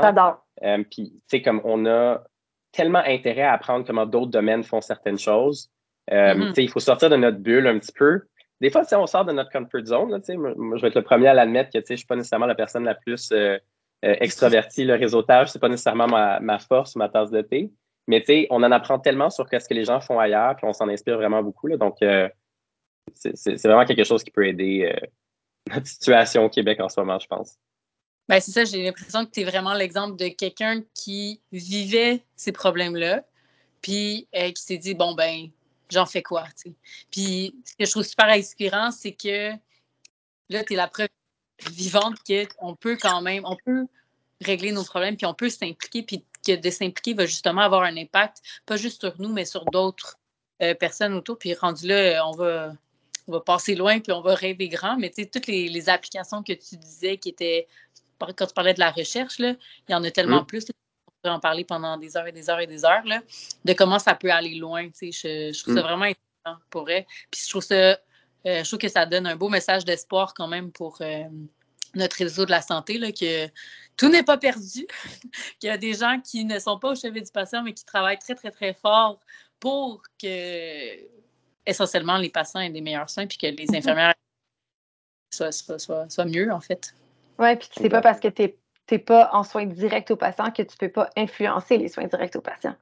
[0.90, 2.24] puis, tu sais, comme on a
[2.72, 5.70] tellement intérêt à apprendre comment d'autres domaines font certaines choses.
[6.10, 6.54] Mm-hmm.
[6.58, 8.22] Il faut sortir de notre bulle un petit peu.
[8.62, 10.12] Des fois, on sort de notre comfort zone.
[10.12, 10.20] Là,
[10.56, 12.56] moi, je vais être le premier à l'admettre que je ne suis pas nécessairement la
[12.56, 13.34] personne la plus
[14.20, 17.72] extraverti, le réseautage, c'est pas nécessairement ma, force, ma tasse de thé.
[18.08, 20.66] Mais tu sais, on en apprend tellement sur ce que les gens font ailleurs, puis
[20.68, 21.68] on s'en inspire vraiment beaucoup.
[21.68, 21.98] Là, donc,
[23.14, 24.96] c'est vraiment quelque chose qui peut aider
[25.74, 27.58] notre situation au Québec en ce moment, je pense.
[28.28, 32.52] Ben, c'est ça, j'ai l'impression que tu es vraiment l'exemple de quelqu'un qui vivait ces
[32.52, 33.24] problèmes-là,
[33.82, 35.50] puis euh, qui s'est dit, bon, ben,
[35.92, 36.46] j'en fais quoi,
[37.12, 39.52] Puis ce que je trouve super inspirant, c'est que
[40.50, 41.08] là, tu es la preuve
[41.72, 42.16] vivante
[42.58, 43.86] qu'on peut quand même, on peut
[44.42, 47.98] régler nos problèmes, puis on peut s'impliquer, puis que de s'impliquer va justement avoir un
[47.98, 50.18] impact, pas juste sur nous, mais sur d'autres
[50.62, 51.38] euh, personnes autour.
[51.38, 52.74] Puis rendu là, on va,
[53.28, 54.98] on va passer loin, puis on va rêver grand.
[54.98, 57.68] Mais tu sais, toutes les, applications que tu disais qui étaient,
[58.20, 59.56] quand tu parlais de la recherche, là,
[59.88, 60.48] il y en a tellement mmh.
[60.48, 60.66] plus.
[61.08, 63.22] On pourrait en parler pendant des heures et des heures et des heures, là,
[63.64, 64.88] de comment ça peut aller loin.
[64.90, 65.84] Tu sais, je, trouve ça mmh.
[65.84, 67.06] vraiment intéressant pour elle.
[67.32, 67.98] Puis je trouve ça,
[68.46, 71.24] je trouve que ça donne un beau message d'espoir quand même pour euh,
[71.96, 73.48] notre réseau de la santé, là, que
[73.98, 74.86] tout n'est pas perdu,
[75.60, 77.86] qu'il y a des gens qui ne sont pas au chevet du patient, mais qui
[77.86, 79.20] travaillent très, très, très fort
[79.60, 81.16] pour que
[81.66, 83.76] essentiellement les patients aient des meilleurs soins puis que les mhm.
[83.76, 84.14] infirmières
[85.32, 86.94] soient, mieux, en fait.
[87.40, 88.54] Oui, puis c'est pas parce que tu
[88.92, 92.36] n'es pas en soins directs aux patients que tu peux pas influencer les soins directs
[92.36, 92.76] aux patients.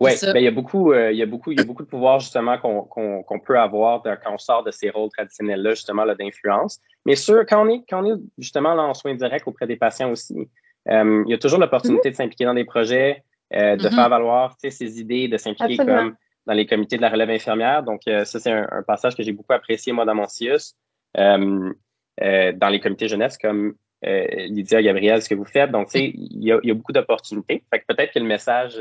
[0.00, 1.82] Oui, ben, il y a beaucoup, euh, il y a beaucoup, il y a beaucoup
[1.82, 6.80] de pouvoir justement qu'on peut avoir quand on sort de ces rôles traditionnels-là, justement, d'influence.
[7.06, 9.76] Mais sûr, quand on est, quand on est justement là en soins directs auprès des
[9.76, 10.48] patients aussi,
[10.88, 13.22] euh, il y a toujours l'opportunité de s'impliquer dans des projets,
[13.54, 13.94] euh, de mhm.
[13.94, 16.14] faire valoir ses idées, de s'impliquer comme
[16.46, 17.82] dans les comités de la relève infirmière.
[17.82, 20.74] Donc, ça, c'est un, passage que j'ai beaucoup apprécié, moi, dans mon CIUS,
[21.16, 21.74] dans
[22.20, 25.70] les comités jeunesse, comme Lydia, Gabriel, ce que vous faites.
[25.70, 27.64] Donc, tu sais, il y a, beaucoup d'opportunités.
[27.70, 28.78] Fait que peut-être que le message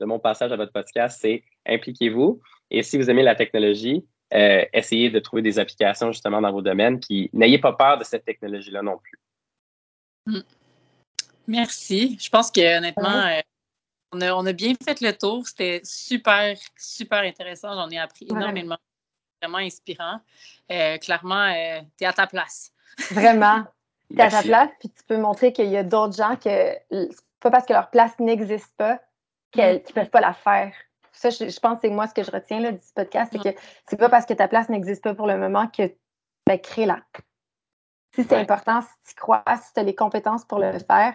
[0.00, 2.40] de mon passage à votre podcast, c'est impliquez-vous.
[2.70, 6.98] Et si vous aimez la technologie, essayez de trouver des applications justement dans vos domaines.
[6.98, 9.18] Puis, n'ayez pas peur de cette technologie-là non plus.
[10.26, 10.40] Mm.
[11.46, 12.18] Merci.
[12.20, 13.40] Je pense que honnêtement,
[14.12, 15.46] on a, bien fait le tour.
[15.46, 17.74] C'était super, super intéressant.
[17.74, 18.78] J'en ai appris énormément.
[19.42, 20.20] Vraiment inspirant.
[20.70, 22.72] Euh, clairement, euh, tu es à ta place.
[23.10, 23.64] Vraiment.
[24.10, 26.74] Tu es à ta place, puis tu peux montrer qu'il y a d'autres gens que
[26.90, 29.00] c'est pas parce que leur place n'existe pas
[29.54, 30.72] qu'ils ne peuvent pas la faire.
[31.12, 33.58] Ça, je, pense que c'est moi ce que je retiens là, du podcast, c'est que
[33.88, 35.94] c'est pas parce que ta place n'existe pas pour le moment que
[36.46, 37.00] ben, crée-la.
[38.14, 41.14] Si c'est important, si tu crois, si tu as les compétences pour le faire,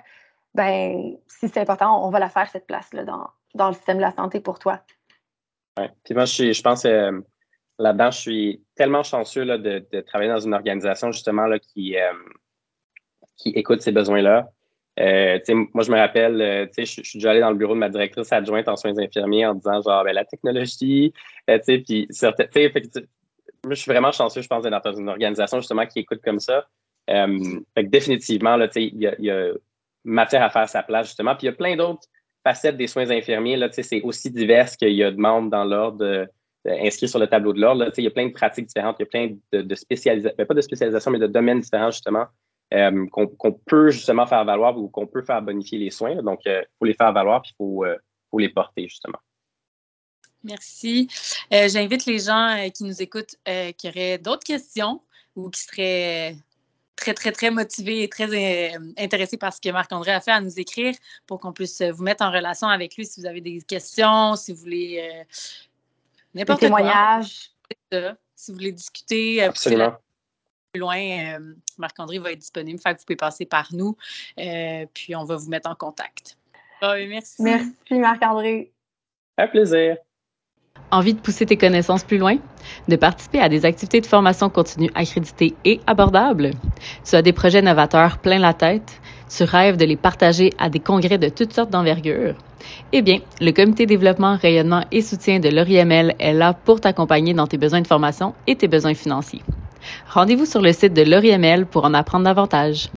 [0.53, 4.01] ben, si c'est important, on va la faire, cette place-là, dans, dans le système de
[4.01, 4.81] la santé pour toi.
[5.77, 5.85] Oui.
[6.03, 7.11] Puis moi, je, je pense euh,
[7.77, 11.97] là-dedans, je suis tellement chanceux là, de, de, travailler dans une organisation justement là, qui,
[11.97, 12.13] euh,
[13.37, 14.49] qui écoute ces besoins-là.
[14.99, 15.39] Euh,
[15.73, 18.31] moi, je me rappelle, euh, je, suis déjà allé dans le bureau de ma directrice
[18.33, 21.13] adjointe en soins infirmiers en disant genre ben, la technologie,
[21.49, 22.07] euh, puis
[23.69, 26.67] je suis vraiment chanceux, je pense, d'être dans une organisation justement qui écoute comme ça.
[27.77, 29.51] Définitivement, il y a,
[30.03, 31.35] matière à faire sa place, justement.
[31.35, 32.07] Puis il y a plein d'autres
[32.43, 33.59] facettes des soins infirmiers.
[33.71, 36.27] C'est aussi divers qu'il y a de membres dans l'ordre
[36.65, 37.91] inscrits sur le tableau de l'ordre.
[37.97, 40.53] Il y a plein de pratiques différentes, il y a plein de, spécialisations, ben, pas
[40.53, 42.25] de spécialisation, mais de domaines différents, justement,
[42.73, 46.15] euh, qu'on peut justement faire valoir ou qu'on peut faire bonifier les soins.
[46.21, 47.97] Donc, il euh, faut les faire valoir, puis il faut, euh,
[48.29, 49.19] faut, les porter, justement.
[50.43, 51.09] Merci.
[51.51, 53.35] J'invite les gens qui nous écoutent
[53.77, 55.01] qui auraient d'autres questions
[55.35, 56.35] ou qui seraient
[56.99, 60.41] très, très, très motivé et très euh, intéressé par ce que Marc-André a fait à
[60.41, 60.93] nous écrire
[61.25, 64.53] pour qu'on puisse vous mettre en relation avec lui si vous avez des questions, si
[64.53, 65.23] vous voulez euh,
[66.33, 66.67] n'importe quoi.
[66.67, 67.51] témoignages.
[68.35, 69.51] Si vous voulez discuter euh,
[70.71, 71.39] plus loin,
[71.77, 72.79] Marc-André va être disponible.
[72.79, 73.95] Fait que vous pouvez passer par nous,
[74.93, 76.37] puis on va vous mettre en contact.
[76.81, 77.41] merci.
[77.41, 78.71] Merci, Marc-André.
[79.37, 79.97] Un plaisir.
[80.91, 82.37] Envie de pousser tes connaissances plus loin?
[82.87, 86.51] De participer à des activités de formation continue accréditées et abordables?
[87.03, 88.99] Tu as des projets novateurs plein la tête?
[89.35, 92.35] Tu rêves de les partager à des congrès de toutes sortes d'envergure?
[92.91, 97.47] Eh bien, le Comité développement, rayonnement et soutien de l'ORIML est là pour t'accompagner dans
[97.47, 99.43] tes besoins de formation et tes besoins financiers.
[100.09, 102.87] Rendez-vous sur le site de l'ORIML pour en apprendre davantage.